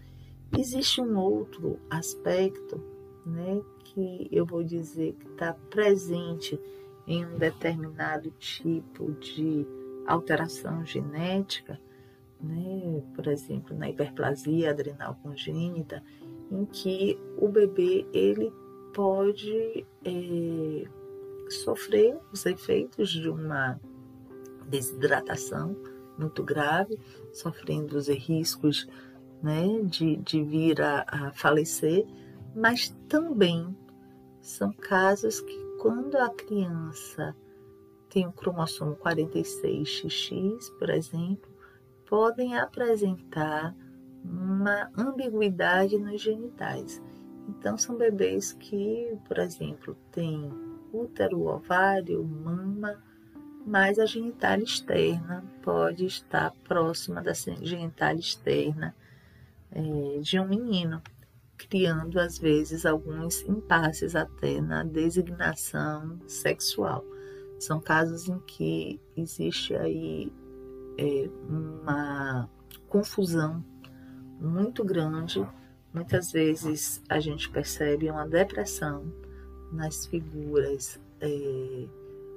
Existe 0.58 1.02
um 1.02 1.18
outro 1.18 1.80
aspecto 1.90 2.82
né, 3.26 3.62
que 3.84 4.30
eu 4.32 4.46
vou 4.46 4.64
dizer 4.64 5.14
que 5.14 5.28
está 5.28 5.54
presente 5.70 6.60
em 7.06 7.26
um 7.26 7.38
determinado 7.38 8.32
tipo 8.32 9.12
de 9.14 9.66
alteração 10.08 10.86
genética, 10.86 11.80
né, 12.42 13.04
por 13.16 13.28
exemplo, 13.28 13.76
na 13.76 13.90
hiperplasia 13.90 14.70
adrenal 14.70 15.16
congênita, 15.22 16.04
em 16.52 16.66
que 16.66 17.20
o 17.38 17.48
bebê 17.48 18.08
ele 18.14 18.52
pode 19.00 19.86
é, 20.04 20.84
sofrer 21.50 22.20
os 22.34 22.46
efeitos 22.46 23.10
de 23.10 23.30
uma 23.30 23.80
desidratação 24.68 25.74
muito 26.18 26.44
grave, 26.44 27.00
sofrendo 27.32 27.96
os 27.96 28.10
riscos 28.10 28.90
né, 29.42 29.84
de, 29.86 30.18
de 30.18 30.44
vir 30.44 30.82
a, 30.82 31.06
a 31.08 31.32
falecer, 31.32 32.06
mas 32.54 32.90
também 33.08 33.74
são 34.42 34.74
casos 34.74 35.40
que 35.40 35.78
quando 35.82 36.18
a 36.18 36.30
criança 36.32 37.34
tem 38.10 38.28
o 38.28 38.34
cromossomo 38.34 38.98
46XX, 38.98 40.78
por 40.78 40.90
exemplo, 40.90 41.50
podem 42.06 42.58
apresentar 42.58 43.74
uma 44.26 44.92
ambiguidade 44.98 45.98
nos 45.98 46.20
genitais. 46.20 47.02
Então, 47.50 47.78
são 47.78 47.98
bebês 47.98 48.54
que, 48.54 49.18
por 49.28 49.40
exemplo, 49.40 49.96
têm 50.12 50.52
útero, 50.94 51.48
ovário, 51.48 52.24
mama, 52.24 53.02
mas 53.66 53.98
a 53.98 54.06
genitália 54.06 54.64
externa 54.64 55.44
pode 55.64 56.06
estar 56.06 56.54
próxima 56.68 57.22
da 57.22 57.34
genitália 57.34 58.20
externa 58.20 58.96
é, 59.72 60.20
de 60.20 60.40
um 60.40 60.48
menino, 60.48 61.02
criando 61.58 62.20
às 62.20 62.38
vezes 62.38 62.86
alguns 62.86 63.42
impasses 63.42 64.16
até 64.16 64.62
na 64.62 64.84
designação 64.84 66.20
sexual. 66.28 67.04
São 67.60 67.80
casos 67.80 68.30
em 68.30 68.40
que 68.40 69.02
existe 69.18 69.76
aí 69.76 70.32
é, 70.98 71.30
uma 71.48 72.50
confusão 72.88 73.64
muito 74.40 74.84
grande. 74.84 75.46
Muitas 75.94 76.32
vezes 76.32 77.02
a 77.10 77.20
gente 77.20 77.50
percebe 77.50 78.10
uma 78.10 78.28
depressão 78.28 79.12
nas 79.72 80.06
figuras 80.06 81.00
é, 81.20 81.88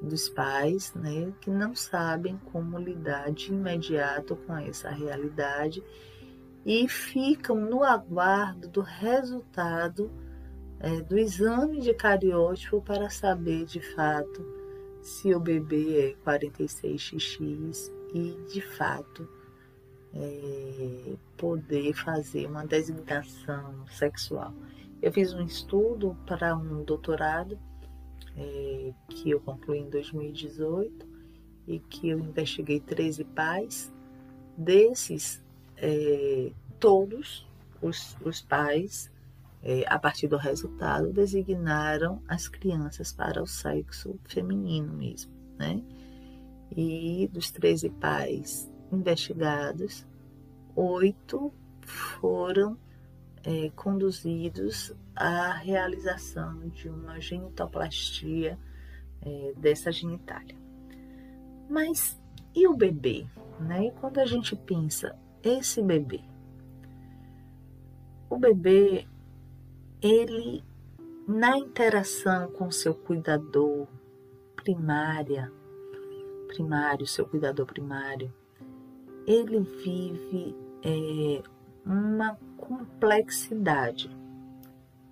dos 0.03 0.29
pais, 0.29 0.93
né, 0.95 1.33
que 1.41 1.51
não 1.51 1.75
sabem 1.75 2.39
como 2.51 2.79
lidar 2.79 3.31
de 3.31 3.53
imediato 3.53 4.37
com 4.37 4.57
essa 4.57 4.91
realidade 4.91 5.83
e 6.65 6.89
ficam 6.89 7.57
no 7.57 7.83
aguardo 7.83 8.69
do 8.69 8.81
resultado 8.81 10.11
é, 10.81 11.01
do 11.01 11.19
exame 11.19 11.81
de 11.81 11.95
cariótipo 11.95 12.81
para 12.83 13.09
saber 13.11 13.65
de 13.65 13.81
fato 13.95 14.45
se 15.01 15.35
o 15.35 15.41
bebê 15.41 16.17
é 16.25 16.31
46xx 16.31 17.93
e 18.15 18.37
de 18.53 18.61
fato 18.61 19.29
é, 20.15 21.15
poder 21.37 21.95
fazer 21.95 22.47
uma 22.47 22.67
designação 22.67 23.87
sexual. 23.89 24.53
Eu 25.01 25.13
fiz 25.13 25.33
um 25.33 25.45
estudo 25.45 26.17
para 26.27 26.57
um 26.57 26.85
doutorado 26.85 27.59
é, 28.37 28.93
que 29.09 29.31
eu 29.31 29.41
concluí 29.41 29.81
em 29.81 29.91
2018 29.91 31.07
e 31.67 31.79
que 31.79 32.09
eu 32.09 32.19
investiguei 32.19 32.81
13 32.81 33.25
pais. 33.25 33.93
Desses, 34.57 35.43
é, 35.77 36.53
todos 36.79 37.47
os, 37.81 38.17
os 38.25 38.41
pais, 38.43 39.11
é, 39.63 39.85
a 39.89 39.99
partir 39.99 40.29
do 40.29 40.37
resultado, 40.37 41.13
designaram 41.13 42.23
as 42.29 42.49
crianças 42.49 43.13
para 43.13 43.43
o 43.43 43.47
sexo 43.47 44.19
feminino 44.25 44.93
mesmo, 44.93 45.33
né? 45.59 45.83
E 46.75 47.29
dos 47.33 47.51
13 47.51 47.91
pais 47.91 48.72
investigados, 48.93 50.07
oito 50.77 51.53
foram 51.81 52.79
é, 53.45 53.71
conduzidos 53.71 54.95
à 55.17 55.53
realização 55.53 56.69
de 56.69 56.89
uma 56.89 57.21
genitoplastia 57.21 58.59
é, 59.21 59.53
dessa 59.57 59.91
genitália. 59.91 60.57
Mas 61.69 62.21
e 62.55 62.67
o 62.69 62.75
bebê? 62.75 63.27
Né? 63.59 63.87
E 63.87 63.91
quando 63.93 64.19
a 64.19 64.27
gente 64.27 64.55
pensa, 64.55 65.17
esse 65.43 65.83
bebê, 65.83 66.21
o 68.29 68.39
bebê, 68.39 69.07
ele, 70.01 70.65
na 71.27 71.57
interação 71.59 72.51
com 72.53 72.71
seu 72.71 72.95
cuidador 72.95 73.87
primária, 74.57 75.53
primário, 76.49 77.07
seu 77.07 77.27
cuidador 77.27 77.67
primário, 77.67 78.33
ele 79.27 79.61
vive 79.61 80.57
é, 80.83 81.43
uma 81.85 82.39
complexidade 82.57 84.11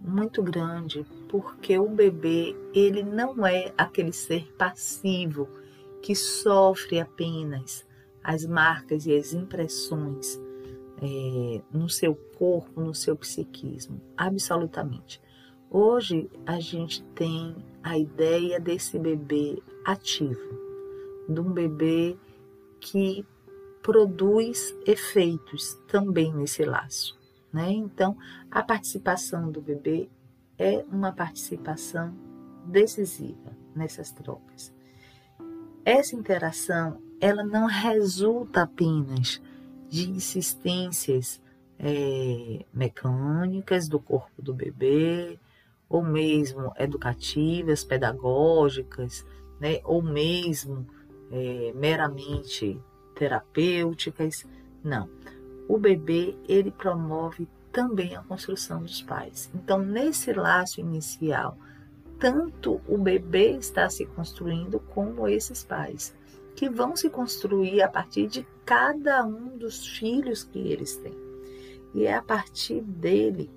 muito 0.00 0.42
grande, 0.42 1.04
porque 1.28 1.78
o 1.78 1.88
bebê 1.88 2.56
ele 2.74 3.02
não 3.02 3.46
é 3.46 3.72
aquele 3.76 4.12
ser 4.12 4.50
passivo 4.56 5.48
que 6.02 6.14
sofre 6.14 6.98
apenas 6.98 7.86
as 8.22 8.46
marcas 8.46 9.06
e 9.06 9.14
as 9.14 9.32
impressões 9.32 10.40
é, 11.02 11.60
no 11.72 11.88
seu 11.88 12.14
corpo, 12.14 12.80
no 12.80 12.94
seu 12.94 13.16
psiquismo, 13.16 14.00
absolutamente. 14.16 15.20
Hoje 15.70 16.30
a 16.46 16.58
gente 16.58 17.02
tem 17.14 17.54
a 17.82 17.96
ideia 17.96 18.58
desse 18.58 18.98
bebê 18.98 19.62
ativo, 19.84 20.58
de 21.28 21.40
um 21.40 21.52
bebê 21.52 22.16
que 22.80 23.24
produz 23.82 24.74
efeitos 24.86 25.74
também 25.88 26.34
nesse 26.34 26.64
laço. 26.64 27.18
Né? 27.52 27.70
Então, 27.72 28.16
a 28.50 28.62
participação 28.62 29.50
do 29.50 29.60
bebê 29.60 30.08
é 30.58 30.84
uma 30.90 31.12
participação 31.12 32.14
decisiva 32.66 33.56
nessas 33.74 34.12
trocas. 34.12 34.72
Essa 35.84 36.14
interação 36.14 37.00
ela 37.20 37.42
não 37.44 37.66
resulta 37.66 38.62
apenas 38.62 39.40
de 39.88 40.10
insistências 40.10 41.40
é, 41.78 42.64
mecânicas 42.72 43.88
do 43.88 43.98
corpo 43.98 44.40
do 44.40 44.54
bebê, 44.54 45.38
ou 45.88 46.02
mesmo 46.02 46.72
educativas, 46.78 47.82
pedagógicas, 47.82 49.26
né? 49.58 49.80
ou 49.84 50.02
mesmo 50.02 50.86
é, 51.32 51.72
meramente 51.74 52.80
terapêuticas. 53.20 54.46
Não. 54.82 55.06
O 55.68 55.76
bebê, 55.76 56.34
ele 56.48 56.70
promove 56.70 57.46
também 57.70 58.16
a 58.16 58.22
construção 58.22 58.80
dos 58.80 59.02
pais. 59.02 59.50
Então, 59.54 59.78
nesse 59.78 60.32
laço 60.32 60.80
inicial, 60.80 61.56
tanto 62.18 62.80
o 62.88 62.96
bebê 62.96 63.50
está 63.58 63.90
se 63.90 64.06
construindo 64.06 64.80
como 64.80 65.28
esses 65.28 65.62
pais, 65.62 66.14
que 66.56 66.70
vão 66.70 66.96
se 66.96 67.10
construir 67.10 67.82
a 67.82 67.88
partir 67.88 68.26
de 68.26 68.46
cada 68.64 69.22
um 69.24 69.58
dos 69.58 69.86
filhos 69.86 70.42
que 70.42 70.58
eles 70.58 70.96
têm. 70.96 71.16
E 71.94 72.06
é 72.06 72.14
a 72.14 72.22
partir 72.22 72.80
dele 72.80 73.50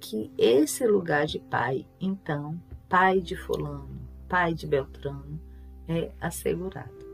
que 0.00 0.32
esse 0.36 0.84
lugar 0.84 1.26
de 1.26 1.38
pai, 1.38 1.86
então, 2.00 2.60
pai 2.88 3.20
de 3.20 3.36
fulano, 3.36 4.00
pai 4.28 4.52
de 4.52 4.66
Beltrano, 4.66 5.40
é 5.88 6.10
assegurado. 6.20 7.06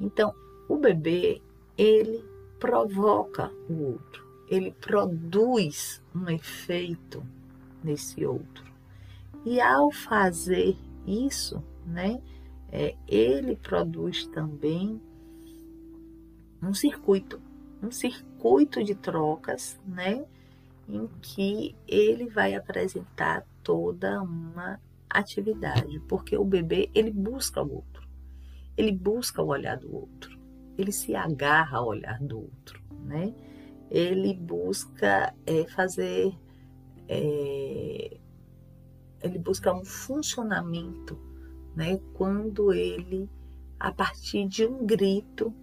Então, 0.00 0.34
o 0.68 0.76
bebê, 0.76 1.40
ele 1.76 2.24
provoca 2.58 3.52
o 3.68 3.92
outro, 3.92 4.26
ele 4.48 4.72
produz 4.72 6.02
um 6.14 6.28
efeito 6.28 7.22
nesse 7.82 8.24
outro. 8.24 8.64
E 9.44 9.60
ao 9.60 9.92
fazer 9.92 10.76
isso, 11.06 11.62
né, 11.86 12.20
é, 12.72 12.96
ele 13.06 13.56
produz 13.56 14.26
também 14.26 15.00
um 16.60 16.74
circuito, 16.74 17.40
um 17.80 17.92
circuito 17.92 18.82
de 18.82 18.94
trocas, 18.94 19.78
né, 19.86 20.24
em 20.88 21.06
que 21.20 21.76
ele 21.86 22.28
vai 22.28 22.54
apresentar 22.54 23.46
toda 23.62 24.20
uma 24.22 24.80
atividade, 25.08 26.00
porque 26.08 26.36
o 26.36 26.44
bebê 26.44 26.90
ele 26.94 27.12
busca 27.12 27.62
o 27.62 27.76
outro, 27.76 28.08
ele 28.76 28.92
busca 28.92 29.42
o 29.42 29.48
olhar 29.48 29.76
do 29.76 29.94
outro 29.94 30.35
ele 30.76 30.92
se 30.92 31.14
agarra 31.14 31.78
ao 31.78 31.88
olhar 31.88 32.18
do 32.20 32.38
outro, 32.38 32.80
né? 33.04 33.34
ele 33.90 34.34
busca 34.34 35.34
é, 35.46 35.64
fazer, 35.68 36.36
é, 37.08 38.16
ele 39.22 39.38
busca 39.38 39.72
um 39.72 39.84
funcionamento, 39.84 41.18
né? 41.74 41.98
Quando 42.14 42.72
ele, 42.72 43.28
a 43.78 43.92
partir 43.92 44.46
de 44.48 44.66
um 44.66 44.84
grito, 44.84 45.54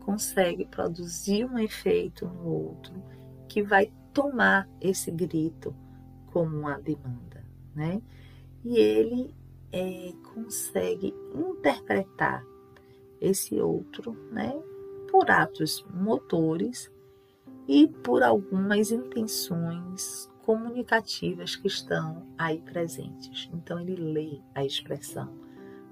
consegue 0.00 0.64
produzir 0.66 1.44
um 1.44 1.58
efeito 1.58 2.26
no 2.26 2.46
outro 2.46 2.92
que 3.48 3.62
vai 3.62 3.92
tomar 4.12 4.68
esse 4.80 5.10
grito 5.10 5.74
como 6.32 6.58
uma 6.58 6.78
demanda, 6.80 7.44
né? 7.74 8.02
E 8.64 8.76
ele 8.76 9.34
é, 9.72 10.12
consegue 10.34 11.14
interpretar 11.34 12.44
esse 13.20 13.60
outro, 13.60 14.12
né? 14.32 14.52
Por 15.10 15.30
atos 15.30 15.84
motores 15.92 16.90
e 17.68 17.86
por 17.86 18.22
algumas 18.22 18.90
intenções 18.90 20.30
comunicativas 20.42 21.56
que 21.56 21.68
estão 21.68 22.26
aí 22.38 22.60
presentes. 22.60 23.48
Então 23.52 23.78
ele 23.78 23.96
lê 23.96 24.40
a 24.54 24.64
expressão 24.64 25.32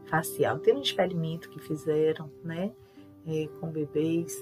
facial. 0.06 0.58
Tem 0.58 0.74
um 0.74 0.82
experimento 0.82 1.48
que 1.50 1.60
fizeram, 1.60 2.30
né, 2.42 2.72
é, 3.26 3.46
com 3.60 3.68
bebês 3.70 4.34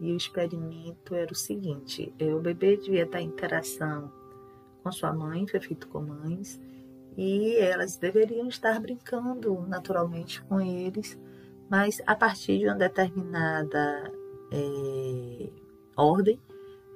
e 0.00 0.12
o 0.12 0.16
experimento 0.16 1.14
era 1.14 1.32
o 1.32 1.36
seguinte: 1.36 2.12
é, 2.18 2.34
o 2.34 2.40
bebê 2.40 2.76
devia 2.76 3.04
estar 3.04 3.20
em 3.20 3.28
interação 3.28 4.10
com 4.82 4.92
sua 4.92 5.12
mãe, 5.12 5.46
foi 5.46 5.60
feito 5.60 5.88
com 5.88 6.02
mães, 6.02 6.60
e 7.16 7.56
elas 7.56 7.96
deveriam 7.96 8.48
estar 8.48 8.78
brincando 8.80 9.60
naturalmente 9.66 10.42
com 10.42 10.60
eles, 10.60 11.18
mas 11.68 12.00
a 12.06 12.14
partir 12.14 12.58
de 12.58 12.66
uma 12.66 12.76
determinada 12.76 14.12
é, 14.52 15.50
ordem, 15.96 16.40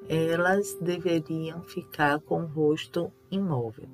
elas 0.09 0.75
deveriam 0.81 1.63
ficar 1.63 2.21
com 2.21 2.43
o 2.43 2.47
rosto 2.47 3.13
imóvel. 3.31 3.89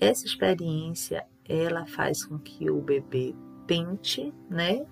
Essa 0.00 0.26
experiência 0.26 1.26
ela 1.48 1.86
faz 1.86 2.24
com 2.24 2.38
que 2.38 2.70
o 2.70 2.80
bebê 2.80 3.34
tente, 3.66 4.32
né, 4.50 4.86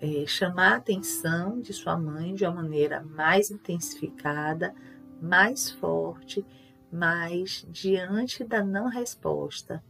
é, 0.00 0.26
chamar 0.26 0.72
a 0.72 0.76
atenção 0.76 1.60
de 1.60 1.72
sua 1.72 1.96
mãe 1.96 2.34
de 2.34 2.44
uma 2.44 2.62
maneira 2.62 3.02
mais 3.02 3.50
intensificada, 3.50 4.74
mais 5.20 5.70
forte, 5.70 6.44
mas 6.90 7.66
diante 7.68 8.42
da 8.42 8.64
não 8.64 8.88
resposta, 8.88 9.84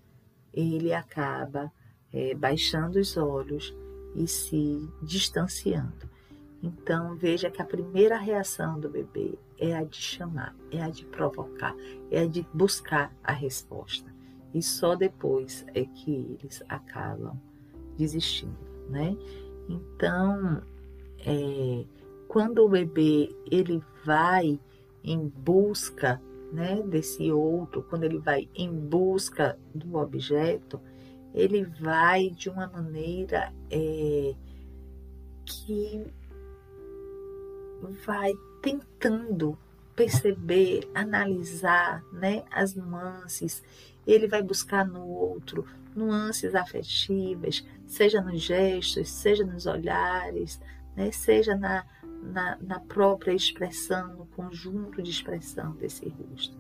ele 0.53 0.93
acaba 0.93 1.73
é, 2.13 2.35
baixando 2.35 2.99
os 2.99 3.17
olhos 3.17 3.75
e 4.15 4.27
se 4.27 4.89
distanciando. 5.03 6.09
Então 6.63 7.15
veja 7.17 7.51
que 7.51 7.63
a 7.63 7.65
primeira 7.65 8.17
reação 8.19 8.79
do 8.79 8.89
bebê 8.89 9.39
é 9.59 9.75
a 9.75 9.83
de 9.83 9.97
chamar, 9.97 10.55
é 10.71 10.83
a 10.83 10.91
de 10.91 11.05
provocar, 11.07 11.75
é 12.11 12.21
a 12.21 12.27
de 12.27 12.47
buscar 12.53 13.15
a 13.23 13.33
resposta. 13.33 14.13
E 14.53 14.63
só 14.63 14.95
depois 14.95 15.65
é 15.75 15.85
que 15.85 16.37
eles 16.41 16.63
acabam 16.69 17.39
desistindo, 17.97 18.59
né? 18.89 19.17
Então, 19.69 20.63
é, 21.25 21.85
quando 22.27 22.65
o 22.65 22.69
bebê 22.69 23.35
ele 23.51 23.83
vai 24.05 24.59
em 25.05 25.29
busca 25.29 26.21
né, 26.53 26.83
desse 26.83 27.31
outro, 27.31 27.83
quando 27.89 28.05
ele 28.05 28.19
vai 28.19 28.49
em 28.55 28.73
busca 28.73 29.57
do 29.75 29.97
objeto, 29.97 30.81
ele 31.35 31.65
vai 31.65 32.31
de 32.31 32.49
uma 32.49 32.67
maneira 32.67 33.53
é, 33.71 34.35
que 35.45 36.05
vai 38.05 38.33
tentando 38.63 39.59
perceber, 39.95 40.89
analisar 40.95 42.03
né, 42.13 42.45
as 42.51 42.75
nuances, 42.75 43.63
ele 44.07 44.27
vai 44.27 44.43
buscar 44.43 44.87
no 44.87 45.07
outro 45.07 45.67
nuances 45.95 46.55
afetivas, 46.55 47.65
seja 47.87 48.21
nos 48.21 48.41
gestos, 48.41 49.11
seja 49.11 49.45
nos 49.45 49.67
olhares, 49.67 50.61
né, 50.97 51.11
seja 51.11 51.57
na, 51.57 51.85
na, 52.23 52.57
na 52.61 52.81
própria 52.81 53.33
expressão, 53.33 54.15
no 54.15 54.27
conjunto 54.27 55.03
de 55.03 55.11
expressão 55.11 55.73
desse 55.73 56.09
rosto. 56.09 56.57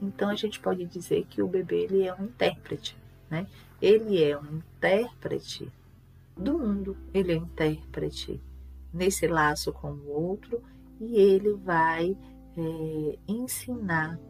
Então 0.00 0.28
a 0.28 0.34
gente 0.34 0.58
pode 0.58 0.84
dizer 0.86 1.26
que 1.30 1.40
o 1.40 1.46
bebê 1.46 1.84
ele 1.84 2.06
é 2.06 2.14
um 2.14 2.24
intérprete, 2.24 2.96
né? 3.30 3.46
Ele 3.82 4.22
é 4.22 4.38
um 4.38 4.58
intérprete 4.58 5.70
do 6.36 6.56
mundo, 6.56 6.96
ele 7.12 7.32
é 7.32 7.36
um 7.38 7.42
intérprete 7.42 8.40
nesse 8.94 9.26
laço 9.26 9.72
com 9.72 9.90
o 9.90 10.08
outro 10.08 10.62
e 11.00 11.16
ele 11.16 11.54
vai 11.54 12.16
é, 12.56 13.18
ensinar 13.26 14.20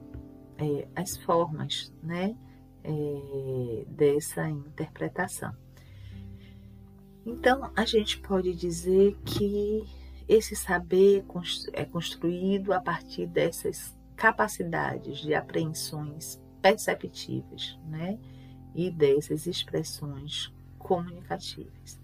é, 0.56 0.88
as 0.96 1.18
formas, 1.18 1.92
né? 2.02 2.34
É, 2.84 3.84
dessa 3.86 4.48
interpretação. 4.48 5.54
Então, 7.24 7.70
a 7.76 7.84
gente 7.84 8.18
pode 8.18 8.52
dizer 8.54 9.16
que 9.24 9.84
esse 10.28 10.56
saber 10.56 11.24
é 11.72 11.84
construído 11.84 12.72
a 12.72 12.80
partir 12.80 13.26
dessas 13.26 13.96
capacidades 14.16 15.18
de 15.18 15.32
apreensões 15.32 16.40
perceptivas, 16.60 17.78
né? 17.86 18.18
E 18.74 18.90
dessas 18.90 19.46
expressões 19.46 20.52
comunicativas. 20.78 22.00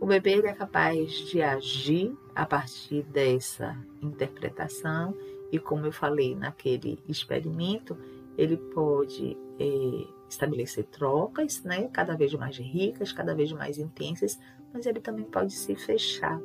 O 0.00 0.06
bebê 0.06 0.40
é 0.46 0.52
capaz 0.52 1.12
de 1.30 1.40
agir 1.40 2.16
a 2.34 2.44
partir 2.44 3.02
dessa 3.04 3.76
interpretação, 4.02 5.16
e 5.52 5.58
como 5.58 5.86
eu 5.86 5.92
falei 5.92 6.34
naquele 6.34 6.98
experimento, 7.08 7.96
ele 8.36 8.56
pode 8.56 9.36
é, 9.60 10.06
estabelecer 10.28 10.84
trocas, 10.86 11.62
né? 11.62 11.88
Cada 11.92 12.16
vez 12.16 12.34
mais 12.34 12.56
ricas, 12.56 13.12
cada 13.12 13.34
vez 13.34 13.52
mais 13.52 13.78
intensas, 13.78 14.38
mas 14.72 14.86
ele 14.86 15.00
também 15.00 15.24
pode 15.24 15.52
se 15.52 15.76
fechar, 15.76 16.40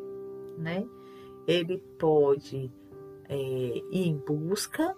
né? 0.57 0.85
ele 1.47 1.77
pode 1.97 2.69
é, 3.29 3.35
ir 3.37 4.07
em 4.07 4.17
busca, 4.17 4.95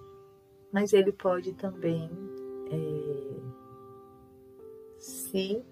mas 0.72 0.94
ele 0.94 1.12
pode 1.12 1.54
também 1.54 2.10
é, 2.72 3.29
se 5.00 5.64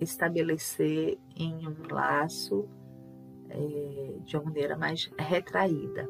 estabelecer 0.00 1.18
em 1.36 1.66
um 1.66 1.74
laço 1.90 2.68
é, 3.50 4.14
de 4.24 4.36
uma 4.36 4.44
maneira 4.44 4.76
mais 4.76 5.10
retraída. 5.18 6.08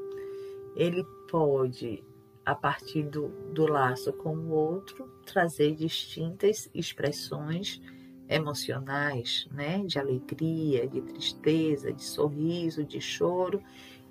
Ele 0.77 1.05
pode, 1.31 2.05
a 2.45 2.55
partir 2.55 3.05
do, 3.05 3.29
do 3.53 3.67
laço 3.67 4.13
com 4.13 4.37
o 4.37 4.51
outro, 4.51 5.09
trazer 5.25 5.75
distintas 5.75 6.69
expressões 6.75 7.81
emocionais, 8.29 9.49
né, 9.51 9.83
de 9.87 9.99
alegria, 9.99 10.87
de 10.87 11.01
tristeza, 11.01 11.93
de 11.93 12.05
sorriso, 12.05 12.85
de 12.85 13.01
choro. 13.01 13.63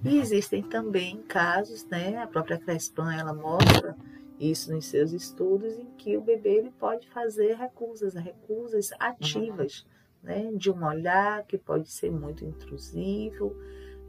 E 0.03 0.17
existem 0.17 0.63
também 0.63 1.21
casos, 1.23 1.85
né, 1.85 2.17
a 2.17 2.27
própria 2.27 2.57
Crespan 2.57 3.13
ela 3.13 3.33
mostra 3.33 3.95
isso 4.39 4.71
nos 4.71 4.85
seus 4.85 5.11
estudos 5.11 5.77
em 5.77 5.85
que 5.97 6.15
o 6.15 6.21
bebê 6.21 6.57
ele 6.57 6.71
pode 6.71 7.07
fazer 7.09 7.55
recusas, 7.55 8.13
recusas 8.13 8.91
ativas, 8.99 9.85
né, 10.21 10.51
de 10.53 10.71
um 10.71 10.85
olhar 10.85 11.43
que 11.45 11.57
pode 11.57 11.89
ser 11.89 12.11
muito 12.11 12.45
intrusivo, 12.45 13.55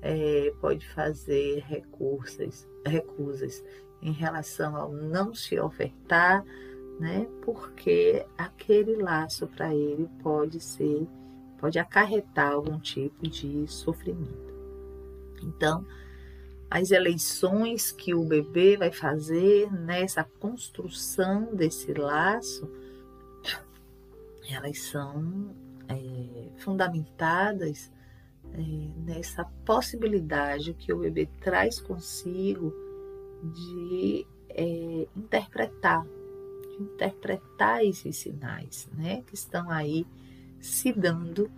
é, 0.03 0.53
pode 0.61 0.87
fazer 0.89 1.61
recursos, 1.61 2.69
recusas 2.85 3.65
em 4.01 4.13
relação 4.13 4.77
ao 4.77 4.93
não 4.93 5.35
se 5.35 5.59
ofertar, 5.59 6.45
né? 7.01 7.27
Porque 7.43 8.25
aquele 8.37 8.97
laço 8.97 9.47
para 9.47 9.75
ele 9.75 10.09
pode 10.23 10.61
ser, 10.61 11.07
pode 11.59 11.79
acarretar 11.79 12.53
algum 12.53 12.79
tipo 12.79 13.29
de 13.29 13.67
sofrimento. 13.67 14.55
Então, 15.43 15.85
as 16.71 16.91
eleições 16.91 17.91
que 17.91 18.15
o 18.15 18.25
bebê 18.25 18.77
vai 18.77 18.93
fazer 18.93 19.73
nessa 19.73 20.23
construção 20.25 21.55
desse 21.55 21.93
laço, 21.95 22.71
elas 24.51 24.79
são 24.81 25.55
é, 25.89 26.49
fundamentadas 26.59 27.91
é, 28.53 28.59
nessa 29.05 29.45
possibilidade 29.65 30.75
que 30.75 30.93
o 30.93 30.99
bebê 30.99 31.29
traz 31.41 31.81
consigo 31.81 32.73
de 33.43 34.27
é, 34.51 35.07
interpretar 35.17 36.05
interpretar 36.81 37.85
esses 37.85 38.17
sinais, 38.17 38.89
né, 38.97 39.23
que 39.27 39.35
estão 39.35 39.69
aí 39.71 40.07
se 40.61 40.93
dando 40.93 41.51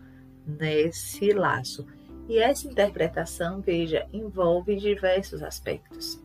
nesse 0.46 1.32
laço. 1.32 1.86
E 2.30 2.38
essa 2.38 2.68
interpretação, 2.68 3.60
veja, 3.60 4.06
envolve 4.12 4.76
diversos 4.76 5.42
aspectos. 5.42 6.22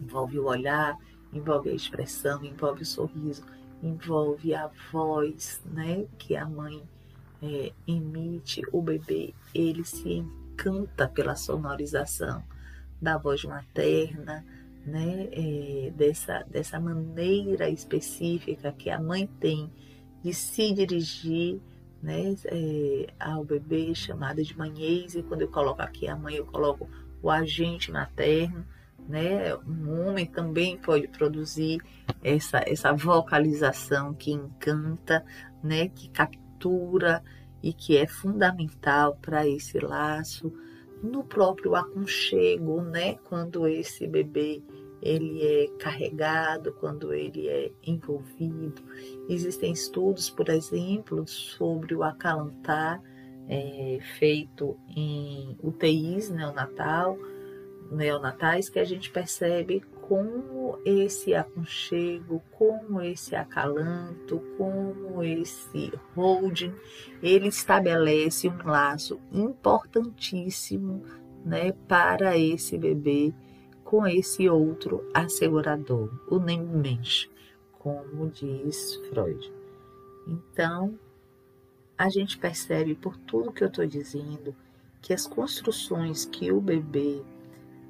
Envolve 0.00 0.40
o 0.40 0.46
olhar, 0.46 0.98
envolve 1.32 1.70
a 1.70 1.74
expressão, 1.74 2.44
envolve 2.44 2.82
o 2.82 2.84
sorriso, 2.84 3.44
envolve 3.80 4.52
a 4.52 4.68
voz, 4.90 5.62
né, 5.64 6.06
que 6.18 6.34
a 6.34 6.44
mãe 6.44 6.82
é, 7.40 7.72
emite. 7.86 8.62
O 8.72 8.82
bebê, 8.82 9.32
ele 9.54 9.84
se 9.84 10.08
encanta 10.12 11.06
pela 11.06 11.36
sonorização 11.36 12.42
da 13.00 13.16
voz 13.16 13.44
materna, 13.44 14.44
né? 14.84 15.28
É, 15.30 15.92
dessa, 15.94 16.42
dessa 16.50 16.80
maneira 16.80 17.70
específica 17.70 18.72
que 18.72 18.90
a 18.90 19.00
mãe 19.00 19.28
tem 19.38 19.72
de 20.20 20.34
se 20.34 20.74
dirigir 20.74 21.60
né, 22.02 22.34
é, 22.46 23.06
ao 23.18 23.44
bebê 23.44 23.94
chamada 23.94 24.42
de 24.42 24.56
manhês, 24.56 25.14
e 25.14 25.22
quando 25.22 25.42
eu 25.42 25.48
coloco 25.48 25.82
aqui 25.82 26.08
a 26.08 26.16
mãe, 26.16 26.36
eu 26.36 26.46
coloco 26.46 26.88
o 27.22 27.30
agente 27.30 27.92
materno, 27.92 28.64
né? 29.08 29.54
Um 29.56 30.06
homem 30.06 30.26
também 30.26 30.76
pode 30.76 31.08
produzir 31.08 31.80
essa, 32.22 32.62
essa 32.66 32.92
vocalização 32.92 34.14
que 34.14 34.30
encanta, 34.30 35.24
né? 35.62 35.88
Que 35.88 36.08
captura 36.08 37.22
e 37.62 37.72
que 37.72 37.96
é 37.96 38.06
fundamental 38.06 39.18
para 39.20 39.46
esse 39.46 39.78
laço 39.78 40.52
no 41.02 41.24
próprio 41.24 41.74
aconchego, 41.74 42.80
né? 42.82 43.16
Quando 43.24 43.66
esse 43.66 44.06
bebê 44.06 44.62
ele 45.02 45.42
é 45.42 45.68
carregado, 45.78 46.72
quando 46.74 47.12
ele 47.12 47.48
é 47.48 47.72
envolvido. 47.82 48.82
Existem 49.28 49.72
estudos, 49.72 50.28
por 50.28 50.48
exemplo, 50.48 51.26
sobre 51.26 51.94
o 51.94 52.02
acalantar 52.02 53.02
é, 53.48 53.98
feito 54.18 54.76
em 54.94 55.56
UTIs 55.62 56.30
neonatal, 56.30 57.18
neonatais, 57.90 58.68
que 58.68 58.78
a 58.78 58.84
gente 58.84 59.10
percebe 59.10 59.82
como 60.02 60.78
esse 60.84 61.34
aconchego, 61.34 62.42
como 62.50 63.00
esse 63.00 63.34
acalanto, 63.34 64.40
como 64.56 65.22
esse 65.22 65.92
holding, 66.16 66.74
ele 67.22 67.48
estabelece 67.48 68.48
um 68.48 68.58
laço 68.64 69.20
importantíssimo 69.32 71.04
né, 71.44 71.72
para 71.88 72.36
esse 72.36 72.76
bebê 72.76 73.32
com 73.90 74.06
esse 74.06 74.48
outro 74.48 75.04
assegurador, 75.12 76.08
o 76.28 76.38
Nemensch, 76.38 77.28
como 77.72 78.30
diz 78.30 78.94
Freud. 79.08 79.52
Então, 80.28 80.96
a 81.98 82.08
gente 82.08 82.38
percebe 82.38 82.94
por 82.94 83.16
tudo 83.16 83.50
que 83.50 83.64
eu 83.64 83.66
estou 83.66 83.84
dizendo 83.84 84.54
que 85.02 85.12
as 85.12 85.26
construções 85.26 86.24
que 86.24 86.52
o 86.52 86.60
bebê 86.60 87.20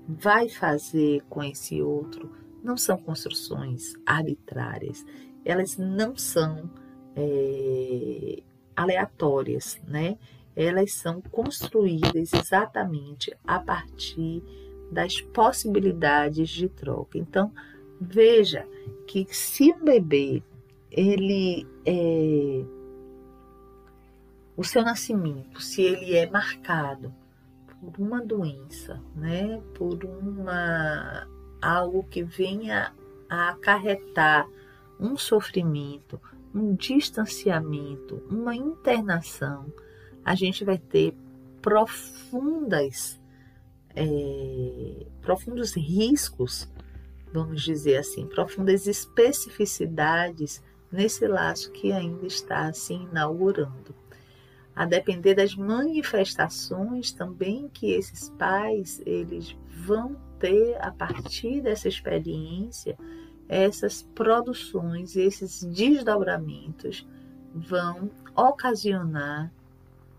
vai 0.09 0.49
fazer 0.49 1.23
com 1.29 1.45
esse 1.45 1.83
outro 1.83 2.35
não 2.65 2.79
são 2.79 2.97
construções 2.97 3.93
arbitrárias, 4.07 5.05
elas 5.45 5.77
não 5.77 6.17
são 6.17 6.71
é, 7.15 8.43
aleatórias, 8.75 9.79
né? 9.87 10.17
Elas 10.57 10.95
são 10.95 11.21
construídas 11.21 12.33
exatamente 12.33 13.37
a 13.45 13.59
partir 13.59 14.43
das 14.91 15.21
possibilidades 15.21 16.49
de 16.49 16.69
troca. 16.69 17.19
Então, 17.19 17.53
veja 18.01 18.67
que 19.07 19.27
se 19.31 19.73
um 19.73 19.85
bebê 19.85 20.43
ele 20.91 21.67
é, 21.87 22.65
o 24.57 24.65
seu 24.65 24.83
nascimento, 24.83 25.63
se 25.63 25.83
ele 25.83 26.17
é 26.17 26.29
marcado 26.29 27.15
por 27.67 27.99
uma 27.99 28.21
doença, 28.21 29.01
né, 29.15 29.61
por 29.75 30.05
uma 30.05 31.29
algo 31.63 32.05
que 32.05 32.23
venha 32.23 32.93
a 33.29 33.51
acarretar 33.51 34.49
um 34.99 35.17
sofrimento, 35.17 36.21
um 36.55 36.75
distanciamento, 36.75 38.23
uma 38.29 38.55
internação, 38.55 39.73
a 40.25 40.35
gente 40.35 40.65
vai 40.65 40.79
ter 40.79 41.15
profundas 41.63 43.20
é, 43.95 45.07
profundos 45.21 45.75
riscos, 45.75 46.69
vamos 47.33 47.63
dizer 47.63 47.97
assim, 47.97 48.27
profundas 48.27 48.87
especificidades 48.87 50.63
nesse 50.91 51.27
laço 51.27 51.71
que 51.73 51.93
ainda 51.93 52.27
está 52.27 52.73
se 52.73 52.95
inaugurando. 52.95 53.95
A 54.75 54.87
depender 54.87 55.35
das 55.35 55.55
manifestações 55.55 57.13
também 57.13 57.69
que 57.69 57.91
esses 57.91 58.31
pais 58.31 59.03
eles 59.05 59.57
vão 59.85 60.17
ter 60.39 60.77
a 60.81 60.91
partir 60.91 61.61
dessa 61.61 61.89
experiência, 61.89 62.97
essas 63.49 64.03
produções, 64.15 65.17
esses 65.17 65.63
desdobramentos 65.65 67.07
vão 67.53 68.11
ocasionar 68.35 69.53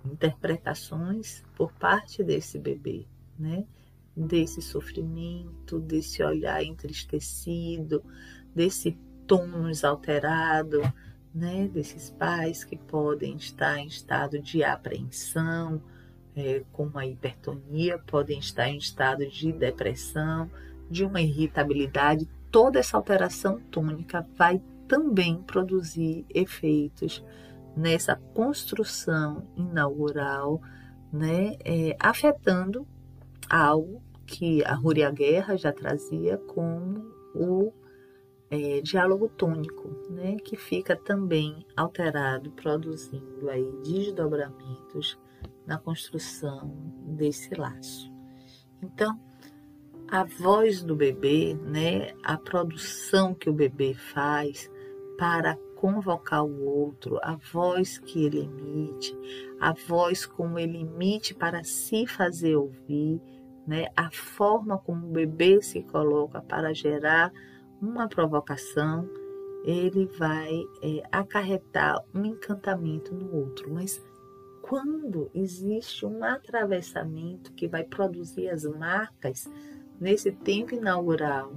interpretações 0.06 1.44
por 1.56 1.72
parte 1.74 2.24
desse 2.24 2.60
bebê 2.60 3.08
né? 3.42 3.66
Desse 4.16 4.62
sofrimento, 4.62 5.80
desse 5.80 6.22
olhar 6.22 6.64
entristecido, 6.64 8.04
desse 8.54 8.98
tônus 9.26 9.84
alterado, 9.84 10.82
né? 11.34 11.68
Desses 11.68 12.10
pais 12.12 12.64
que 12.64 12.78
podem 12.78 13.36
estar 13.36 13.80
em 13.80 13.88
estado 13.88 14.40
de 14.40 14.64
apreensão, 14.64 15.82
é, 16.36 16.64
com 16.72 16.84
uma 16.84 17.06
hipertonia, 17.06 17.98
podem 18.00 18.40
estar 18.40 18.70
em 18.70 18.78
estado 18.78 19.28
de 19.28 19.52
depressão, 19.52 20.50
de 20.90 21.04
uma 21.04 21.22
irritabilidade. 21.22 22.28
Toda 22.52 22.80
essa 22.80 22.98
alteração 22.98 23.60
tônica 23.72 24.28
vai 24.36 24.62
também 24.88 25.42
produzir 25.42 26.26
efeitos 26.30 27.24
nessa 27.76 28.16
construção 28.34 29.48
inaugural, 29.56 30.62
né, 31.12 31.56
é, 31.64 31.96
afetando 32.00 32.86
algo 33.52 34.02
que 34.26 34.64
a 34.64 34.74
Rúria 34.74 35.12
Guerra 35.12 35.58
já 35.58 35.74
trazia 35.74 36.38
como 36.38 37.04
o 37.36 37.74
é, 38.50 38.82
diálogo 38.82 39.28
tônico, 39.28 39.90
né, 40.10 40.38
que 40.38 40.56
fica 40.56 40.96
também 40.96 41.66
alterado, 41.76 42.52
produzindo 42.52 43.50
aí 43.50 43.70
desdobramentos 43.84 45.20
na 45.66 45.78
construção 45.78 46.74
desse 47.18 47.54
laço. 47.56 48.12
Então, 48.82 49.20
a 50.10 50.24
voz 50.24 50.82
do 50.82 50.96
bebê, 50.96 51.54
né, 51.54 52.14
a 52.24 52.38
produção 52.38 53.34
que 53.34 53.50
o 53.50 53.54
bebê 53.54 53.94
faz 53.94 54.70
para 55.18 55.58
convocar 55.76 56.46
o 56.46 56.66
outro, 56.66 57.18
a 57.24 57.36
voz 57.52 57.98
que 57.98 58.26
ele 58.26 58.42
emite, 58.42 59.18
a 59.60 59.74
voz 59.74 60.26
como 60.26 60.60
ele 60.60 60.80
emite 60.82 61.34
para 61.34 61.64
se 61.64 62.06
fazer 62.06 62.56
ouvir, 62.56 63.22
né, 63.72 63.88
a 63.96 64.12
forma 64.12 64.78
como 64.78 65.08
o 65.08 65.12
bebê 65.12 65.62
se 65.62 65.82
coloca 65.82 66.42
para 66.42 66.74
gerar 66.74 67.32
uma 67.82 68.06
provocação, 68.06 69.10
ele 69.64 70.08
vai 70.08 70.62
é, 70.84 71.02
acarretar 71.10 72.04
um 72.14 72.26
encantamento 72.26 73.16
no 73.16 73.34
outro. 73.34 73.74
Mas 73.74 74.04
quando 74.62 75.32
existe 75.34 76.06
um 76.06 76.22
atravessamento 76.22 77.54
que 77.54 77.66
vai 77.66 77.86
produzir 77.86 78.50
as 78.50 78.66
marcas 78.66 79.50
nesse 80.02 80.34
tempo 80.34 80.76
inaugural, 80.76 81.54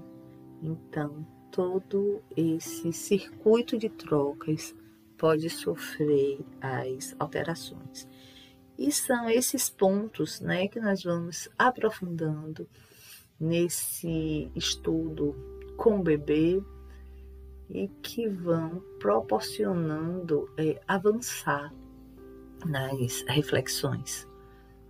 então 0.63 1.27
todo 1.51 2.23
esse 2.37 2.93
circuito 2.93 3.77
de 3.77 3.89
trocas 3.89 4.73
pode 5.19 5.51
sofrer 5.51 6.39
as 6.61 7.17
alterações. 7.19 8.07
E 8.79 8.91
são 8.91 9.31
esses 9.31 9.71
pontos 9.71 10.41
né, 10.41 10.67
que 10.69 10.81
nós 10.81 11.03
vamos 11.03 11.49
aprofundando 11.59 12.69
nesse 13.39 14.51
estudo 14.55 15.35
com 15.77 16.01
o 16.01 16.03
bebê 16.03 16.63
e 17.71 17.89
que 18.03 18.29
vão 18.29 18.83
proporcionando 18.99 20.51
é, 20.57 20.81
avançar 20.87 21.73
nas 22.65 23.23
reflexões 23.29 24.27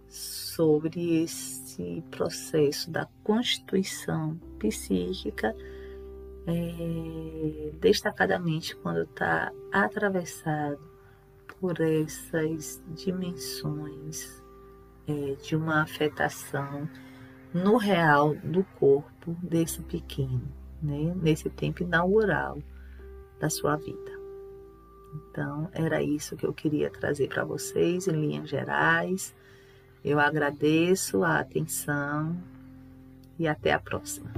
sobre 0.09 1.23
esse 1.23 2.05
processo 2.11 2.91
da 2.91 3.07
constituição 3.25 4.37
psíquica, 4.59 5.55
é, 6.47 7.73
destacadamente 7.81 8.77
quando 8.77 9.03
está 9.03 9.53
atravessado 9.73 10.94
por 11.65 11.81
essas 11.81 12.79
dimensões 12.89 14.45
é, 15.09 15.35
de 15.43 15.57
uma 15.57 15.81
afetação 15.81 16.87
no 17.55 17.79
real 17.79 18.35
do 18.35 18.63
corpo 18.79 19.35
desse 19.43 19.81
pequeno, 19.81 20.43
né? 20.83 21.15
nesse 21.23 21.49
tempo 21.49 21.83
inaugural 21.83 22.59
da 23.41 23.49
sua 23.49 23.77
vida. 23.77 24.13
Então, 25.15 25.71
era 25.73 26.03
isso 26.03 26.37
que 26.37 26.45
eu 26.45 26.53
queria 26.53 26.91
trazer 26.91 27.29
para 27.29 27.47
vocês 27.47 28.09
em 28.09 28.13
linhas 28.13 28.51
gerais. 28.51 29.35
Eu 30.05 30.21
agradeço 30.21 31.25
a 31.25 31.39
atenção 31.39 32.37
e 33.39 33.49
até 33.49 33.73
a 33.73 33.81
próxima. 33.81 34.31